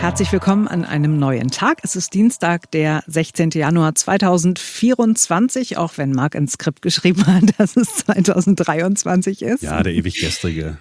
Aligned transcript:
Herzlich 0.00 0.32
willkommen 0.32 0.66
an 0.66 0.86
einem 0.86 1.18
neuen 1.18 1.50
Tag. 1.50 1.80
Es 1.82 1.94
ist 1.94 2.14
Dienstag, 2.14 2.70
der 2.70 3.04
16. 3.06 3.50
Januar 3.50 3.94
2024, 3.94 5.76
auch 5.76 5.98
wenn 5.98 6.12
Marc 6.12 6.34
ins 6.34 6.52
Skript 6.52 6.80
geschrieben 6.80 7.26
hat, 7.26 7.58
dass 7.58 7.76
es 7.76 7.96
2023 7.96 9.42
ist. 9.42 9.62
Ja, 9.62 9.82
der 9.82 9.92
ewig 9.92 10.14
gestrige. 10.18 10.78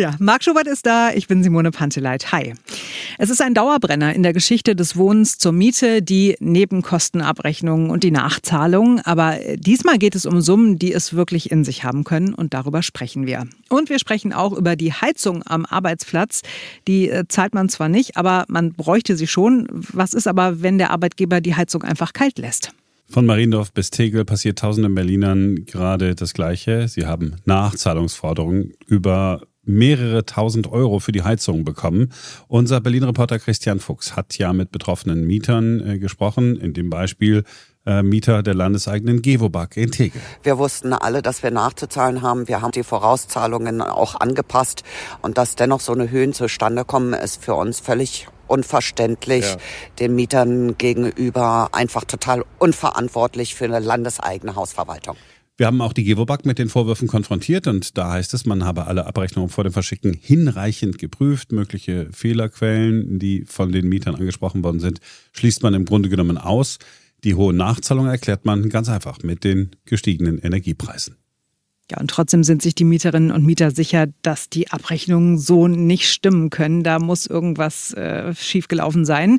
Ja, 0.00 0.16
Marc 0.18 0.42
Schubert 0.42 0.66
ist 0.66 0.86
da, 0.86 1.12
ich 1.12 1.28
bin 1.28 1.42
Simone 1.42 1.72
Panteleit. 1.72 2.32
Hi. 2.32 2.54
Es 3.18 3.28
ist 3.28 3.42
ein 3.42 3.52
Dauerbrenner 3.52 4.14
in 4.14 4.22
der 4.22 4.32
Geschichte 4.32 4.74
des 4.74 4.96
Wohnens 4.96 5.36
zur 5.36 5.52
Miete, 5.52 6.00
die 6.00 6.36
Nebenkostenabrechnung 6.40 7.90
und 7.90 8.02
die 8.02 8.10
Nachzahlung. 8.10 9.00
Aber 9.00 9.36
diesmal 9.56 9.98
geht 9.98 10.14
es 10.14 10.24
um 10.24 10.40
Summen, 10.40 10.78
die 10.78 10.94
es 10.94 11.12
wirklich 11.12 11.50
in 11.50 11.64
sich 11.64 11.84
haben 11.84 12.04
können 12.04 12.32
und 12.32 12.54
darüber 12.54 12.82
sprechen 12.82 13.26
wir. 13.26 13.46
Und 13.68 13.90
wir 13.90 13.98
sprechen 13.98 14.32
auch 14.32 14.54
über 14.54 14.74
die 14.74 14.94
Heizung 14.94 15.42
am 15.44 15.66
Arbeitsplatz. 15.66 16.40
Die 16.88 17.10
äh, 17.10 17.24
zahlt 17.28 17.52
man 17.52 17.68
zwar 17.68 17.90
nicht, 17.90 18.16
aber 18.16 18.46
man 18.48 18.72
bräuchte 18.72 19.18
sie 19.18 19.26
schon. 19.26 19.68
Was 19.70 20.14
ist 20.14 20.26
aber, 20.26 20.62
wenn 20.62 20.78
der 20.78 20.92
Arbeitgeber 20.92 21.42
die 21.42 21.56
Heizung 21.56 21.82
einfach 21.82 22.14
kalt 22.14 22.38
lässt? 22.38 22.72
Von 23.10 23.26
Mariendorf 23.26 23.70
bis 23.74 23.90
Tegel 23.90 24.24
passiert 24.24 24.60
tausenden 24.60 24.94
Berlinern 24.94 25.66
gerade 25.66 26.14
das 26.14 26.32
Gleiche. 26.32 26.88
Sie 26.88 27.04
haben 27.04 27.36
Nachzahlungsforderungen 27.44 28.72
über 28.86 29.42
mehrere 29.70 30.26
tausend 30.26 30.70
Euro 30.70 30.98
für 30.98 31.12
die 31.12 31.22
Heizung 31.22 31.64
bekommen. 31.64 32.12
Unser 32.48 32.80
Berlin-Reporter 32.80 33.38
Christian 33.38 33.80
Fuchs 33.80 34.16
hat 34.16 34.36
ja 34.38 34.52
mit 34.52 34.70
betroffenen 34.72 35.26
Mietern 35.26 35.80
äh, 35.80 35.98
gesprochen, 35.98 36.56
in 36.56 36.74
dem 36.74 36.90
Beispiel 36.90 37.44
äh, 37.86 38.02
Mieter 38.02 38.42
der 38.42 38.54
landeseigenen 38.54 39.22
Gewobag 39.22 39.76
in 39.76 39.90
Tegel. 39.90 40.20
Wir 40.42 40.58
wussten 40.58 40.92
alle, 40.92 41.22
dass 41.22 41.42
wir 41.42 41.50
nachzuzahlen 41.50 42.22
haben. 42.22 42.46
Wir 42.46 42.60
haben 42.60 42.72
die 42.72 42.82
Vorauszahlungen 42.82 43.80
auch 43.80 44.16
angepasst 44.20 44.82
und 45.22 45.38
dass 45.38 45.56
dennoch 45.56 45.80
so 45.80 45.92
eine 45.92 46.10
Höhen 46.10 46.32
zustande 46.32 46.84
kommen, 46.84 47.14
ist 47.14 47.42
für 47.42 47.54
uns 47.54 47.80
völlig 47.80 48.28
unverständlich, 48.48 49.44
ja. 49.44 49.56
den 50.00 50.14
Mietern 50.14 50.76
gegenüber 50.76 51.68
einfach 51.72 52.04
total 52.04 52.44
unverantwortlich 52.58 53.54
für 53.54 53.64
eine 53.64 53.78
landeseigene 53.78 54.56
Hausverwaltung. 54.56 55.16
Wir 55.60 55.66
haben 55.66 55.82
auch 55.82 55.92
die 55.92 56.04
Gewobag 56.04 56.46
mit 56.46 56.58
den 56.58 56.70
Vorwürfen 56.70 57.06
konfrontiert 57.06 57.66
und 57.66 57.98
da 57.98 58.12
heißt 58.12 58.32
es, 58.32 58.46
man 58.46 58.64
habe 58.64 58.86
alle 58.86 59.04
Abrechnungen 59.04 59.50
vor 59.50 59.62
dem 59.62 59.74
Verschicken 59.74 60.14
hinreichend 60.14 60.96
geprüft. 60.96 61.52
Mögliche 61.52 62.08
Fehlerquellen, 62.12 63.18
die 63.18 63.44
von 63.44 63.70
den 63.70 63.86
Mietern 63.86 64.14
angesprochen 64.14 64.64
worden 64.64 64.80
sind, 64.80 65.00
schließt 65.32 65.62
man 65.62 65.74
im 65.74 65.84
Grunde 65.84 66.08
genommen 66.08 66.38
aus. 66.38 66.78
Die 67.24 67.34
hohe 67.34 67.52
Nachzahlung 67.52 68.06
erklärt 68.06 68.46
man 68.46 68.70
ganz 68.70 68.88
einfach 68.88 69.18
mit 69.22 69.44
den 69.44 69.76
gestiegenen 69.84 70.38
Energiepreisen. 70.38 71.19
Ja, 71.90 71.98
und 71.98 72.08
trotzdem 72.08 72.44
sind 72.44 72.62
sich 72.62 72.74
die 72.76 72.84
Mieterinnen 72.84 73.32
und 73.32 73.44
Mieter 73.44 73.72
sicher, 73.72 74.06
dass 74.22 74.48
die 74.48 74.70
Abrechnungen 74.70 75.38
so 75.38 75.66
nicht 75.66 76.08
stimmen 76.08 76.50
können. 76.50 76.84
Da 76.84 77.00
muss 77.00 77.26
irgendwas 77.26 77.92
äh, 77.94 78.32
schiefgelaufen 78.34 79.04
sein. 79.04 79.38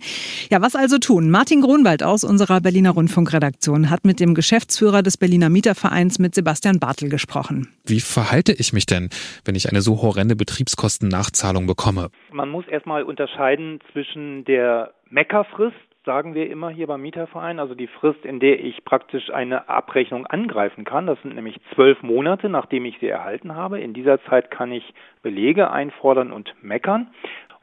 Ja, 0.49 0.61
was 0.61 0.75
also 0.75 0.97
tun? 0.97 1.29
Martin 1.29 1.61
Grunwald 1.61 2.03
aus 2.03 2.25
unserer 2.25 2.59
Berliner 2.59 2.91
Rundfunkredaktion 2.91 3.89
hat 3.89 4.03
mit 4.03 4.19
dem 4.19 4.35
Geschäftsführer 4.35 5.01
des 5.01 5.17
Berliner 5.17 5.49
Mietervereins 5.49 6.19
mit 6.19 6.35
Sebastian 6.35 6.79
Bartel 6.79 7.07
gesprochen. 7.07 7.69
Wie 7.85 8.01
verhalte 8.01 8.51
ich 8.51 8.73
mich 8.73 8.85
denn, 8.85 9.09
wenn 9.45 9.55
ich 9.55 9.69
eine 9.69 9.81
so 9.81 10.01
horrende 10.01 10.35
Betriebskostennachzahlung 10.35 11.67
bekomme? 11.67 12.09
Man 12.31 12.49
muss 12.49 12.67
erstmal 12.67 13.03
unterscheiden 13.03 13.79
zwischen 13.93 14.43
der 14.43 14.93
Meckerfrist, 15.09 15.75
sagen 16.05 16.33
wir 16.33 16.49
immer 16.49 16.69
hier 16.69 16.87
beim 16.87 17.01
Mieterverein, 17.01 17.59
also 17.59 17.75
die 17.75 17.87
Frist, 17.87 18.25
in 18.25 18.39
der 18.39 18.59
ich 18.63 18.83
praktisch 18.83 19.29
eine 19.31 19.69
Abrechnung 19.69 20.25
angreifen 20.25 20.83
kann. 20.83 21.05
Das 21.05 21.21
sind 21.21 21.35
nämlich 21.35 21.59
zwölf 21.75 22.01
Monate, 22.01 22.49
nachdem 22.49 22.85
ich 22.85 22.97
sie 22.99 23.07
erhalten 23.07 23.55
habe. 23.55 23.79
In 23.79 23.93
dieser 23.93 24.23
Zeit 24.25 24.49
kann 24.49 24.71
ich 24.71 24.93
Belege 25.21 25.69
einfordern 25.69 26.31
und 26.31 26.55
meckern. 26.61 27.11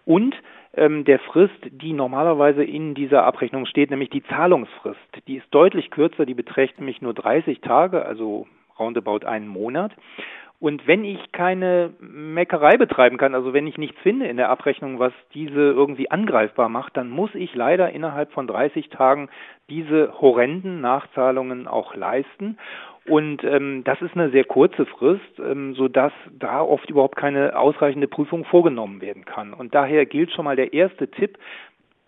Und 0.05 0.37
ähm, 0.75 1.05
der 1.05 1.19
Frist, 1.19 1.59
die 1.65 1.93
normalerweise 1.93 2.63
in 2.63 2.95
dieser 2.95 3.25
Abrechnung 3.25 3.67
steht, 3.67 3.91
nämlich 3.91 4.11
die 4.11 4.23
Zahlungsfrist. 4.23 4.99
Die 5.27 5.37
ist 5.37 5.47
deutlich 5.51 5.91
kürzer, 5.91 6.25
die 6.25 6.35
beträgt 6.35 6.79
nämlich 6.79 7.03
nur 7.03 7.15
30 7.15 7.61
Tage, 7.61 8.05
also 8.05 8.47
roundabout 8.79 9.27
einen 9.27 9.49
Monat. 9.49 9.93
Und 10.61 10.89
wenn 10.89 11.05
ich 11.05 11.31
keine 11.31 11.95
Meckerei 12.01 12.77
betreiben 12.77 13.17
kann, 13.17 13.35
also 13.35 13.53
wenn 13.53 13.69
ich 13.69 13.79
nichts 13.79 13.97
finde 14.03 14.27
in 14.27 14.37
der 14.37 14.51
Abrechnung, 14.51 14.99
was 14.99 15.13
diese 15.33 15.61
irgendwie 15.61 16.11
angreifbar 16.11 16.69
macht, 16.69 16.97
dann 16.97 17.11
muss 17.11 17.33
ich 17.35 17.55
leider 17.55 17.91
innerhalb 17.91 18.33
von 18.33 18.49
30 18.49 18.89
Tagen 18.89 19.29
diese 19.71 20.21
horrenden 20.21 20.81
Nachzahlungen 20.81 21.69
auch 21.69 21.95
leisten. 21.95 22.59
Und 23.07 23.45
ähm, 23.45 23.85
das 23.85 24.03
ist 24.03 24.15
eine 24.15 24.31
sehr 24.31 24.45
kurze 24.45 24.85
Frist, 24.85 25.39
ähm, 25.39 25.75
sodass 25.75 26.13
da 26.33 26.61
oft 26.61 26.91
überhaupt 26.91 27.17
keine 27.17 27.57
ausreichende 27.57 28.09
Prüfung 28.09 28.45
vorgenommen 28.45 29.01
werden 29.01 29.25
kann. 29.25 29.55
Und 29.55 29.75
daher 29.75 30.07
gilt 30.07 30.33
schon 30.33 30.45
mal 30.45 30.57
der 30.57 30.73
erste 30.73 31.09
Tipp, 31.09 31.39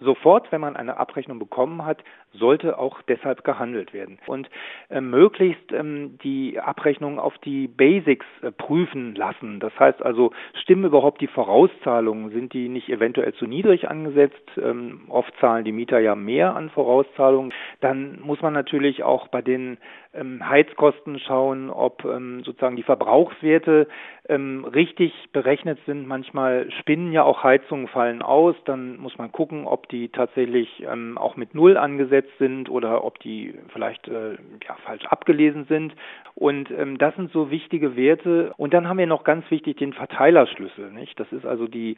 sofort, 0.00 0.50
wenn 0.50 0.60
man 0.60 0.76
eine 0.76 0.96
Abrechnung 0.96 1.38
bekommen 1.38 1.84
hat, 1.84 2.02
sollte 2.32 2.78
auch 2.78 3.02
deshalb 3.02 3.44
gehandelt 3.44 3.92
werden. 3.92 4.18
Und 4.26 4.48
äh, 4.88 5.00
möglichst 5.00 5.72
ähm, 5.72 6.18
die 6.22 6.60
Abrechnung 6.60 7.18
auf 7.18 7.36
die 7.38 7.68
Basics 7.68 8.26
äh, 8.42 8.50
prüfen 8.52 9.14
lassen. 9.14 9.60
Das 9.60 9.76
heißt 9.78 10.02
also, 10.02 10.32
stimmen 10.62 10.84
überhaupt 10.84 11.20
die 11.20 11.26
Vorauszahlungen? 11.26 12.30
Sind 12.30 12.52
die 12.52 12.68
nicht 12.68 12.88
eventuell 12.88 13.34
zu 13.34 13.46
niedrig 13.46 13.88
angesetzt? 13.88 14.40
Ähm, 14.56 15.02
oft 15.08 15.32
zahlen 15.40 15.64
die 15.64 15.72
Mieter 15.72 15.98
ja 15.98 16.14
mehr 16.14 16.54
an 16.54 16.70
Vorauszahlungen. 16.70 17.52
Dann 17.80 18.20
muss 18.22 18.40
man 18.42 18.52
natürlich 18.52 19.02
auch 19.02 19.28
bei 19.28 19.42
den 19.42 19.78
ähm, 20.12 20.48
Heizkosten 20.48 21.18
schauen, 21.20 21.70
ob 21.70 22.04
ähm, 22.04 22.42
sozusagen 22.44 22.76
die 22.76 22.82
Verbrauchswerte 22.82 23.88
ähm, 24.28 24.64
richtig 24.64 25.12
berechnet 25.32 25.78
sind. 25.86 26.06
Manchmal 26.06 26.70
spinnen 26.80 27.12
ja 27.12 27.22
auch 27.22 27.42
Heizungen, 27.42 27.88
fallen 27.88 28.22
aus. 28.22 28.56
Dann 28.64 28.98
muss 28.98 29.16
man 29.18 29.32
gucken, 29.32 29.66
ob 29.66 29.88
die 29.88 30.08
tatsächlich 30.08 30.84
ähm, 30.90 31.16
auch 31.18 31.36
mit 31.36 31.54
Null 31.54 31.76
angesetzt 31.76 32.19
sind 32.38 32.68
oder 32.70 33.04
ob 33.04 33.18
die 33.20 33.54
vielleicht 33.72 34.08
äh, 34.08 34.32
ja, 34.66 34.76
falsch 34.84 35.04
abgelesen 35.06 35.64
sind. 35.66 35.94
Und 36.34 36.70
ähm, 36.70 36.98
das 36.98 37.14
sind 37.16 37.32
so 37.32 37.50
wichtige 37.50 37.96
Werte. 37.96 38.52
Und 38.56 38.72
dann 38.74 38.88
haben 38.88 38.98
wir 38.98 39.06
noch 39.06 39.24
ganz 39.24 39.50
wichtig 39.50 39.76
den 39.76 39.92
Verteilerschlüssel. 39.92 40.90
Nicht? 40.90 41.18
Das 41.20 41.30
ist 41.32 41.44
also 41.44 41.66
die, 41.66 41.96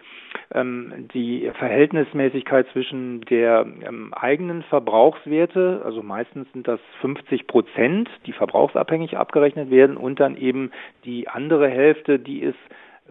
ähm, 0.55 1.09
die 1.15 1.51
Verhältnismäßigkeit 1.59 2.67
zwischen 2.73 3.21
der 3.23 3.67
ähm, 3.87 4.13
eigenen 4.15 4.63
Verbrauchswerte, 4.65 5.83
also 5.85 6.03
meistens 6.03 6.51
sind 6.53 6.67
das 6.67 6.81
50 7.01 7.47
Prozent, 7.47 8.09
die 8.27 8.33
verbrauchsabhängig 8.33 9.17
abgerechnet 9.17 9.71
werden, 9.71 9.97
und 9.97 10.21
dann 10.21 10.37
eben 10.37 10.71
die 11.05 11.29
andere 11.29 11.69
Hälfte, 11.69 12.19
die 12.19 12.41
ist 12.41 12.59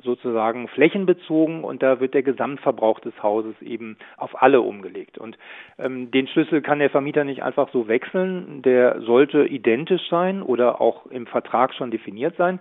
sozusagen 0.04 0.68
flächenbezogen 0.68 1.64
und 1.64 1.84
da 1.84 2.00
wird 2.00 2.14
der 2.14 2.24
Gesamtverbrauch 2.24 3.00
des 3.00 3.14
Hauses 3.22 3.60
eben 3.62 3.98
auf 4.18 4.42
alle 4.42 4.62
umgelegt. 4.62 5.18
Und 5.18 5.38
ähm, 5.78 6.12
den 6.12 6.28
Schlüssel 6.28 6.62
kann 6.62 6.80
der 6.80 6.90
Vermieter 6.90 7.24
nicht 7.24 7.44
einfach 7.44 7.70
so 7.72 7.88
wechseln, 7.88 8.62
der 8.62 9.02
sollte 9.02 9.46
identisch 9.46 10.10
sein 10.10 10.42
oder 10.42 10.82
auch 10.82 11.06
im 11.08 11.28
Vertrag 11.28 11.74
schon 11.74 11.92
definiert 11.92 12.36
sein. 12.38 12.60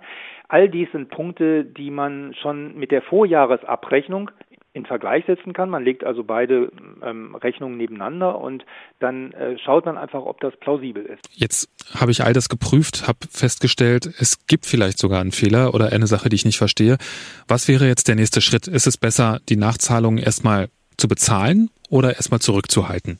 All 0.49 0.69
dies 0.69 0.91
sind 0.93 1.11
Punkte, 1.11 1.65
die 1.65 1.91
man 1.91 2.35
schon 2.35 2.77
mit 2.77 2.91
der 2.91 3.03
Vorjahresabrechnung 3.03 4.31
in 4.73 4.87
Vergleich 4.87 5.25
setzen 5.27 5.53
kann. 5.53 5.69
Man 5.69 5.85
legt 5.85 6.05
also 6.05 6.23
beide 6.23 6.71
ähm, 7.03 7.35
Rechnungen 7.35 7.77
nebeneinander 7.77 8.39
und 8.39 8.65
dann 9.01 9.33
äh, 9.33 9.59
schaut 9.59 9.85
man 9.85 9.99
einfach, 9.99 10.23
ob 10.23 10.41
das 10.41 10.57
plausibel 10.57 11.05
ist. 11.05 11.29
Jetzt 11.33 11.69
habe 11.99 12.13
ich 12.13 12.23
all 12.23 12.33
das 12.33 12.49
geprüft, 12.49 13.09
habe 13.09 13.19
festgestellt, 13.31 14.07
es 14.07 14.47
gibt 14.47 14.67
vielleicht 14.67 14.99
sogar 14.99 15.21
einen 15.21 15.33
Fehler 15.33 15.75
oder 15.75 15.93
eine 15.93 16.07
Sache, 16.07 16.29
die 16.29 16.37
ich 16.37 16.45
nicht 16.45 16.59
verstehe. 16.59 16.99
Was 17.49 17.69
wäre 17.69 17.87
jetzt 17.87 18.07
der 18.07 18.15
nächste 18.15 18.41
Schritt? 18.41 18.69
Ist 18.69 18.87
es 18.87 18.97
besser, 18.97 19.41
die 19.49 19.57
Nachzahlungen 19.57 20.23
erstmal 20.23 20.69
zu 20.97 21.09
bezahlen 21.09 21.71
oder 21.89 22.15
erstmal 22.15 22.41
zurückzuhalten? 22.41 23.19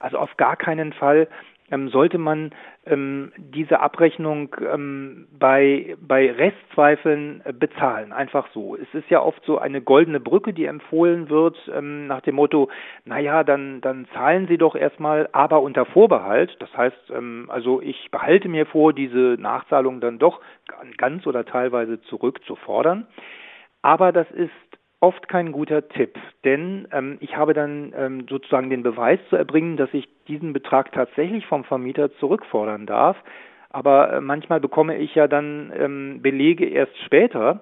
Also 0.00 0.18
auf 0.18 0.36
gar 0.36 0.56
keinen 0.56 0.92
Fall 0.92 1.28
ähm, 1.74 1.88
sollte 1.88 2.18
man 2.18 2.52
ähm, 2.86 3.32
diese 3.36 3.80
Abrechnung 3.80 4.54
ähm, 4.72 5.26
bei, 5.36 5.96
bei 6.00 6.30
Restzweifeln 6.30 7.42
äh, 7.44 7.52
bezahlen. 7.52 8.12
Einfach 8.12 8.46
so. 8.54 8.76
Es 8.76 8.92
ist 8.94 9.10
ja 9.10 9.20
oft 9.20 9.44
so 9.44 9.58
eine 9.58 9.82
goldene 9.82 10.20
Brücke, 10.20 10.52
die 10.52 10.66
empfohlen 10.66 11.28
wird, 11.28 11.56
ähm, 11.74 12.06
nach 12.06 12.20
dem 12.20 12.36
Motto, 12.36 12.68
naja, 13.04 13.42
dann, 13.42 13.80
dann 13.80 14.06
zahlen 14.14 14.46
Sie 14.46 14.56
doch 14.58 14.76
erstmal, 14.76 15.28
aber 15.32 15.62
unter 15.62 15.84
Vorbehalt. 15.84 16.56
Das 16.60 16.74
heißt, 16.76 17.10
ähm, 17.10 17.46
also 17.48 17.80
ich 17.80 18.10
behalte 18.12 18.48
mir 18.48 18.66
vor, 18.66 18.92
diese 18.92 19.36
Nachzahlung 19.38 20.00
dann 20.00 20.18
doch 20.18 20.40
ganz 20.96 21.26
oder 21.26 21.44
teilweise 21.44 22.00
zurückzufordern. 22.02 23.06
Aber 23.82 24.12
das 24.12 24.30
ist 24.30 24.50
oft 25.04 25.28
kein 25.28 25.52
guter 25.52 25.86
Tipp, 25.86 26.18
denn 26.44 26.88
ähm, 26.90 27.18
ich 27.20 27.36
habe 27.36 27.52
dann 27.52 27.92
ähm, 27.94 28.26
sozusagen 28.26 28.70
den 28.70 28.82
Beweis 28.82 29.20
zu 29.28 29.36
erbringen, 29.36 29.76
dass 29.76 29.92
ich 29.92 30.08
diesen 30.28 30.54
Betrag 30.54 30.92
tatsächlich 30.92 31.46
vom 31.46 31.64
Vermieter 31.64 32.10
zurückfordern 32.14 32.86
darf. 32.86 33.18
Aber 33.68 34.14
äh, 34.14 34.20
manchmal 34.22 34.60
bekomme 34.60 34.96
ich 34.96 35.14
ja 35.14 35.28
dann 35.28 35.70
ähm, 35.78 36.22
Belege 36.22 36.64
erst 36.64 36.96
später. 37.04 37.60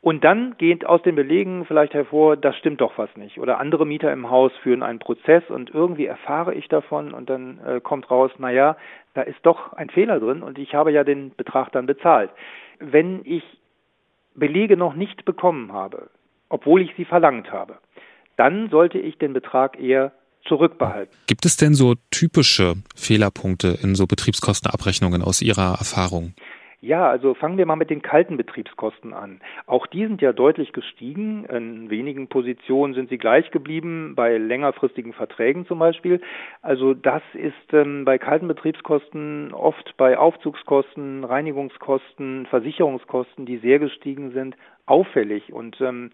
Und 0.00 0.22
dann 0.22 0.54
geht 0.58 0.86
aus 0.86 1.02
den 1.02 1.16
Belegen 1.16 1.64
vielleicht 1.66 1.92
hervor, 1.92 2.36
das 2.36 2.56
stimmt 2.56 2.80
doch 2.80 2.96
was 2.98 3.14
nicht. 3.16 3.40
Oder 3.40 3.58
andere 3.58 3.84
Mieter 3.84 4.12
im 4.12 4.30
Haus 4.30 4.52
führen 4.62 4.84
einen 4.84 5.00
Prozess 5.00 5.42
und 5.48 5.74
irgendwie 5.74 6.06
erfahre 6.06 6.54
ich 6.54 6.68
davon 6.68 7.12
und 7.12 7.28
dann 7.28 7.58
äh, 7.66 7.80
kommt 7.80 8.10
raus, 8.12 8.30
na 8.38 8.50
ja, 8.50 8.76
da 9.14 9.22
ist 9.22 9.44
doch 9.44 9.72
ein 9.72 9.90
Fehler 9.90 10.20
drin 10.20 10.44
und 10.44 10.56
ich 10.56 10.74
habe 10.76 10.92
ja 10.92 11.02
den 11.02 11.34
Betrag 11.34 11.72
dann 11.72 11.86
bezahlt. 11.86 12.30
Wenn 12.78 13.22
ich 13.24 13.42
Belege 14.36 14.76
noch 14.76 14.94
nicht 14.94 15.24
bekommen 15.24 15.72
habe, 15.72 16.08
obwohl 16.50 16.82
ich 16.82 16.90
sie 16.96 17.06
verlangt 17.06 17.50
habe, 17.50 17.78
dann 18.36 18.68
sollte 18.68 18.98
ich 18.98 19.16
den 19.16 19.32
Betrag 19.32 19.80
eher 19.80 20.12
zurückbehalten. 20.46 21.14
Gibt 21.26 21.46
es 21.46 21.56
denn 21.56 21.74
so 21.74 21.94
typische 22.10 22.74
Fehlerpunkte 22.94 23.78
in 23.82 23.94
so 23.94 24.06
Betriebskostenabrechnungen 24.06 25.22
aus 25.22 25.42
Ihrer 25.42 25.76
Erfahrung? 25.78 26.34
Ja, 26.82 27.10
also 27.10 27.34
fangen 27.34 27.58
wir 27.58 27.66
mal 27.66 27.76
mit 27.76 27.90
den 27.90 28.00
kalten 28.00 28.38
Betriebskosten 28.38 29.12
an. 29.12 29.42
Auch 29.66 29.86
die 29.86 30.06
sind 30.06 30.22
ja 30.22 30.32
deutlich 30.32 30.72
gestiegen. 30.72 31.44
In 31.44 31.90
wenigen 31.90 32.28
Positionen 32.28 32.94
sind 32.94 33.10
sie 33.10 33.18
gleich 33.18 33.50
geblieben, 33.50 34.14
bei 34.16 34.38
längerfristigen 34.38 35.12
Verträgen 35.12 35.66
zum 35.66 35.78
Beispiel. 35.78 36.22
Also 36.62 36.94
das 36.94 37.22
ist 37.34 37.74
ähm, 37.74 38.06
bei 38.06 38.16
kalten 38.16 38.48
Betriebskosten 38.48 39.52
oft 39.52 39.94
bei 39.98 40.16
Aufzugskosten, 40.16 41.24
Reinigungskosten, 41.24 42.46
Versicherungskosten, 42.46 43.44
die 43.44 43.58
sehr 43.58 43.78
gestiegen 43.78 44.32
sind, 44.32 44.56
auffällig. 44.90 45.52
Und 45.52 45.80
ähm, 45.80 46.10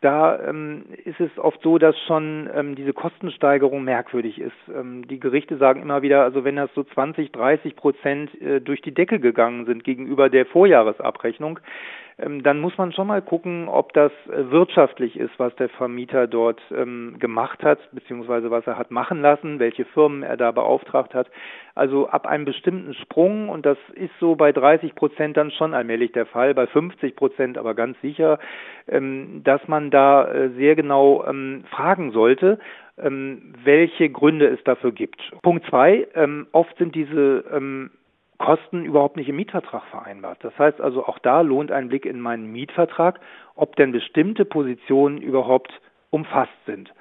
da 0.00 0.38
ähm, 0.48 0.84
ist 1.04 1.20
es 1.20 1.30
oft 1.38 1.60
so, 1.62 1.76
dass 1.76 1.94
schon 2.06 2.48
ähm, 2.54 2.74
diese 2.74 2.94
Kostensteigerung 2.94 3.84
merkwürdig 3.84 4.40
ist. 4.40 4.56
Ähm, 4.74 5.06
die 5.06 5.20
Gerichte 5.20 5.58
sagen 5.58 5.82
immer 5.82 6.00
wieder, 6.00 6.22
also 6.22 6.42
wenn 6.42 6.56
das 6.56 6.70
so 6.74 6.84
20, 6.84 7.32
30 7.32 7.76
Prozent 7.76 8.40
äh, 8.40 8.60
durch 8.60 8.80
die 8.80 8.94
Decke 8.94 9.20
gegangen 9.20 9.66
sind 9.66 9.84
gegenüber 9.84 10.30
der 10.30 10.46
Vorjahresabrechnung, 10.46 11.60
ähm, 12.18 12.42
dann 12.42 12.60
muss 12.60 12.76
man 12.78 12.92
schon 12.92 13.08
mal 13.08 13.20
gucken, 13.20 13.68
ob 13.68 13.92
das 13.92 14.12
äh, 14.28 14.50
wirtschaftlich 14.50 15.18
ist, 15.18 15.38
was 15.38 15.54
der 15.56 15.68
Vermieter 15.68 16.26
dort 16.26 16.60
ähm, 16.74 17.16
gemacht 17.18 17.62
hat, 17.62 17.78
beziehungsweise 17.92 18.50
was 18.50 18.66
er 18.66 18.78
hat 18.78 18.90
machen 18.90 19.20
lassen, 19.20 19.58
welche 19.58 19.84
Firmen 19.84 20.22
er 20.22 20.38
da 20.38 20.50
beauftragt 20.50 21.14
hat. 21.14 21.28
Also 21.80 22.10
ab 22.10 22.26
einem 22.26 22.44
bestimmten 22.44 22.92
Sprung, 22.92 23.48
und 23.48 23.64
das 23.64 23.78
ist 23.94 24.12
so 24.20 24.36
bei 24.36 24.52
30 24.52 24.94
Prozent 24.94 25.38
dann 25.38 25.50
schon 25.50 25.72
allmählich 25.72 26.12
der 26.12 26.26
Fall, 26.26 26.52
bei 26.52 26.66
50 26.66 27.16
Prozent 27.16 27.56
aber 27.56 27.74
ganz 27.74 27.98
sicher, 28.02 28.38
ähm, 28.86 29.40
dass 29.44 29.66
man 29.66 29.90
da 29.90 30.30
äh, 30.30 30.50
sehr 30.50 30.76
genau 30.76 31.24
fragen 31.70 32.12
sollte, 32.12 32.58
welche 32.96 34.10
Gründe 34.10 34.46
es 34.48 34.62
dafür 34.64 34.92
gibt. 34.92 35.20
Punkt 35.42 35.64
zwei, 35.70 36.06
oft 36.52 36.76
sind 36.76 36.94
diese 36.94 37.80
Kosten 38.36 38.84
überhaupt 38.84 39.16
nicht 39.16 39.28
im 39.28 39.36
Mietvertrag 39.36 39.84
vereinbart. 39.90 40.38
Das 40.42 40.58
heißt 40.58 40.80
also, 40.80 41.06
auch 41.06 41.18
da 41.18 41.40
lohnt 41.40 41.72
ein 41.72 41.88
Blick 41.88 42.04
in 42.04 42.20
meinen 42.20 42.52
Mietvertrag, 42.52 43.20
ob 43.54 43.76
denn 43.76 43.92
bestimmte 43.92 44.44
Positionen 44.44 45.22
überhaupt 45.22 45.72
umfasst 46.10 46.52
sind. 46.66 46.92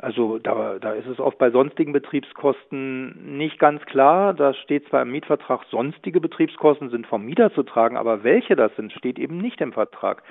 Also 0.00 0.38
da, 0.38 0.78
da 0.78 0.92
ist 0.92 1.08
es 1.08 1.18
oft 1.18 1.38
bei 1.38 1.50
sonstigen 1.50 1.92
Betriebskosten 1.92 3.36
nicht 3.36 3.58
ganz 3.58 3.84
klar. 3.84 4.32
Da 4.32 4.54
steht 4.54 4.88
zwar 4.88 5.02
im 5.02 5.10
Mietvertrag, 5.10 5.64
sonstige 5.70 6.20
Betriebskosten 6.20 6.90
sind 6.90 7.06
vom 7.06 7.24
Mieter 7.24 7.52
zu 7.52 7.64
tragen, 7.64 7.96
aber 7.96 8.22
welche 8.22 8.54
das 8.54 8.74
sind, 8.76 8.92
steht 8.92 9.18
eben 9.18 9.38
nicht 9.38 9.60
im 9.60 9.72
Vertrag. 9.72 10.22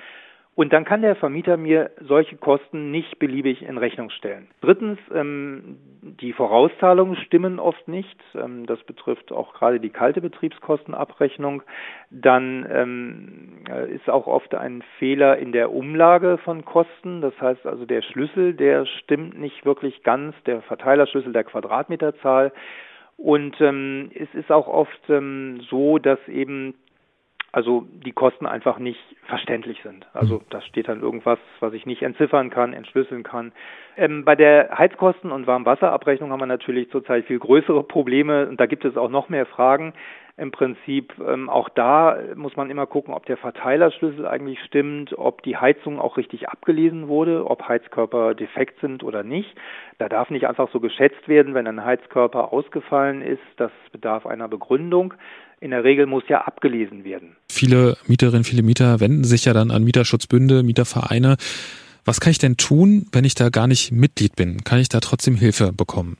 Und 0.58 0.72
dann 0.72 0.84
kann 0.84 1.02
der 1.02 1.14
Vermieter 1.14 1.56
mir 1.56 1.92
solche 2.00 2.34
Kosten 2.34 2.90
nicht 2.90 3.20
beliebig 3.20 3.62
in 3.62 3.78
Rechnung 3.78 4.10
stellen. 4.10 4.48
Drittens, 4.60 4.98
ähm, 5.14 5.78
die 6.02 6.32
Vorauszahlungen 6.32 7.14
stimmen 7.14 7.60
oft 7.60 7.86
nicht. 7.86 8.18
Ähm, 8.34 8.66
das 8.66 8.82
betrifft 8.82 9.30
auch 9.30 9.54
gerade 9.54 9.78
die 9.78 9.90
kalte 9.90 10.20
Betriebskostenabrechnung. 10.20 11.62
Dann 12.10 12.66
ähm, 12.72 13.58
äh, 13.70 13.88
ist 13.94 14.10
auch 14.10 14.26
oft 14.26 14.52
ein 14.56 14.82
Fehler 14.98 15.38
in 15.38 15.52
der 15.52 15.72
Umlage 15.72 16.38
von 16.38 16.64
Kosten. 16.64 17.20
Das 17.20 17.40
heißt 17.40 17.64
also, 17.64 17.86
der 17.86 18.02
Schlüssel, 18.02 18.52
der 18.52 18.84
stimmt 18.84 19.38
nicht 19.38 19.64
wirklich 19.64 20.02
ganz, 20.02 20.34
der 20.44 20.62
Verteilerschlüssel 20.62 21.32
der 21.32 21.44
Quadratmeterzahl. 21.44 22.50
Und 23.16 23.60
ähm, 23.60 24.10
es 24.12 24.28
ist 24.34 24.50
auch 24.50 24.66
oft 24.66 25.08
ähm, 25.08 25.60
so, 25.70 25.98
dass 25.98 26.18
eben 26.26 26.74
also 27.52 27.86
die 28.04 28.12
Kosten 28.12 28.46
einfach 28.46 28.78
nicht 28.78 29.00
verständlich 29.26 29.80
sind. 29.82 30.06
Also 30.12 30.36
mhm. 30.36 30.42
da 30.50 30.60
steht 30.60 30.88
dann 30.88 31.00
irgendwas, 31.00 31.38
was 31.60 31.72
ich 31.72 31.86
nicht 31.86 32.02
entziffern 32.02 32.50
kann, 32.50 32.72
entschlüsseln 32.74 33.22
kann. 33.22 33.52
Ähm, 33.96 34.24
bei 34.24 34.36
der 34.36 34.76
Heizkosten- 34.76 35.32
und 35.32 35.46
Warmwasserabrechnung 35.46 36.30
haben 36.30 36.40
wir 36.40 36.46
natürlich 36.46 36.90
zurzeit 36.90 37.24
viel 37.24 37.38
größere 37.38 37.82
Probleme 37.84 38.48
und 38.48 38.60
da 38.60 38.66
gibt 38.66 38.84
es 38.84 38.96
auch 38.96 39.10
noch 39.10 39.28
mehr 39.28 39.46
Fragen. 39.46 39.94
Im 40.36 40.52
Prinzip 40.52 41.14
ähm, 41.18 41.50
auch 41.50 41.68
da 41.68 42.16
muss 42.36 42.54
man 42.54 42.70
immer 42.70 42.86
gucken, 42.86 43.12
ob 43.12 43.26
der 43.26 43.36
Verteilerschlüssel 43.38 44.24
eigentlich 44.28 44.62
stimmt, 44.62 45.18
ob 45.18 45.42
die 45.42 45.56
Heizung 45.56 45.98
auch 45.98 46.16
richtig 46.16 46.48
abgelesen 46.48 47.08
wurde, 47.08 47.44
ob 47.44 47.66
Heizkörper 47.66 48.34
defekt 48.36 48.80
sind 48.80 49.02
oder 49.02 49.24
nicht. 49.24 49.52
Da 49.98 50.08
darf 50.08 50.30
nicht 50.30 50.46
einfach 50.46 50.70
so 50.70 50.78
geschätzt 50.78 51.26
werden, 51.26 51.54
wenn 51.54 51.66
ein 51.66 51.84
Heizkörper 51.84 52.52
ausgefallen 52.52 53.20
ist. 53.20 53.42
Das 53.56 53.72
bedarf 53.90 54.26
einer 54.26 54.46
Begründung 54.46 55.14
in 55.60 55.70
der 55.70 55.84
Regel 55.84 56.06
muss 56.06 56.24
ja 56.28 56.42
abgelesen 56.42 57.04
werden. 57.04 57.36
Viele 57.50 57.96
Mieterinnen, 58.06 58.44
viele 58.44 58.62
Mieter 58.62 59.00
wenden 59.00 59.24
sich 59.24 59.44
ja 59.44 59.52
dann 59.52 59.70
an 59.70 59.84
Mieterschutzbünde, 59.84 60.62
Mietervereine. 60.62 61.36
Was 62.04 62.20
kann 62.20 62.30
ich 62.30 62.38
denn 62.38 62.56
tun, 62.56 63.06
wenn 63.12 63.24
ich 63.24 63.34
da 63.34 63.48
gar 63.50 63.66
nicht 63.66 63.92
Mitglied 63.92 64.36
bin? 64.36 64.64
Kann 64.64 64.78
ich 64.78 64.88
da 64.88 65.00
trotzdem 65.00 65.34
Hilfe 65.34 65.72
bekommen? 65.72 66.16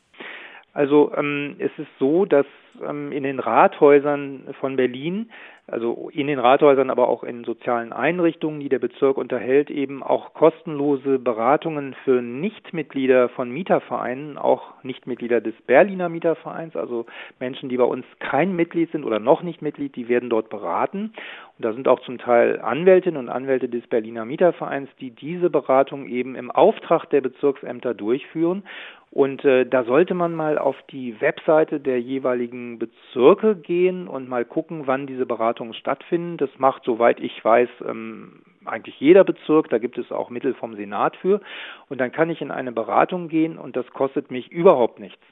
Also 0.72 1.12
ähm, 1.16 1.56
es 1.58 1.70
ist 1.78 1.88
so, 1.98 2.24
dass 2.24 2.46
ähm, 2.86 3.10
in 3.12 3.22
den 3.22 3.40
Rathäusern 3.40 4.54
von 4.60 4.76
Berlin 4.76 5.30
also 5.70 6.10
in 6.12 6.26
den 6.26 6.38
Rathäusern, 6.38 6.90
aber 6.90 7.08
auch 7.08 7.22
in 7.22 7.44
sozialen 7.44 7.92
Einrichtungen, 7.92 8.60
die 8.60 8.68
der 8.68 8.78
Bezirk 8.78 9.18
unterhält, 9.18 9.70
eben 9.70 10.02
auch 10.02 10.32
kostenlose 10.32 11.18
Beratungen 11.18 11.94
für 12.04 12.22
Nichtmitglieder 12.22 13.28
von 13.28 13.50
Mietervereinen, 13.50 14.38
auch 14.38 14.82
Nichtmitglieder 14.82 15.40
des 15.40 15.54
Berliner 15.66 16.08
Mietervereins, 16.08 16.74
also 16.74 17.06
Menschen, 17.38 17.68
die 17.68 17.76
bei 17.76 17.84
uns 17.84 18.06
kein 18.18 18.56
Mitglied 18.56 18.90
sind 18.92 19.04
oder 19.04 19.18
noch 19.18 19.42
nicht 19.42 19.60
Mitglied, 19.60 19.94
die 19.96 20.08
werden 20.08 20.30
dort 20.30 20.48
beraten. 20.48 21.12
Und 21.58 21.64
da 21.64 21.72
sind 21.72 21.88
auch 21.88 22.00
zum 22.00 22.18
Teil 22.18 22.60
Anwältinnen 22.60 23.18
und 23.18 23.28
Anwälte 23.28 23.68
des 23.68 23.86
Berliner 23.88 24.24
Mietervereins, 24.24 24.88
die 25.00 25.10
diese 25.10 25.50
Beratung 25.50 26.06
eben 26.06 26.34
im 26.34 26.50
Auftrag 26.50 27.06
der 27.10 27.20
Bezirksämter 27.20 27.94
durchführen 27.94 28.62
und 29.10 29.44
äh, 29.44 29.64
da 29.64 29.84
sollte 29.84 30.14
man 30.14 30.34
mal 30.34 30.58
auf 30.58 30.76
die 30.90 31.18
Webseite 31.20 31.80
der 31.80 32.00
jeweiligen 32.00 32.78
Bezirke 32.78 33.56
gehen 33.56 34.06
und 34.06 34.28
mal 34.28 34.44
gucken, 34.44 34.82
wann 34.84 35.06
diese 35.06 35.24
Beratungen 35.58 35.74
stattfinden. 35.74 36.36
Das 36.36 36.50
macht, 36.58 36.84
soweit 36.84 37.20
ich 37.20 37.44
weiß, 37.44 37.68
ähm, 37.86 38.42
eigentlich 38.64 38.98
jeder 39.00 39.24
Bezirk. 39.24 39.68
Da 39.70 39.78
gibt 39.78 39.98
es 39.98 40.12
auch 40.12 40.30
Mittel 40.30 40.54
vom 40.54 40.76
Senat 40.76 41.16
für. 41.16 41.40
Und 41.88 41.98
dann 41.98 42.12
kann 42.12 42.30
ich 42.30 42.40
in 42.40 42.50
eine 42.50 42.72
Beratung 42.72 43.28
gehen 43.28 43.58
und 43.58 43.76
das 43.76 43.86
kostet 43.90 44.30
mich 44.30 44.50
überhaupt 44.50 45.00
nichts. 45.00 45.22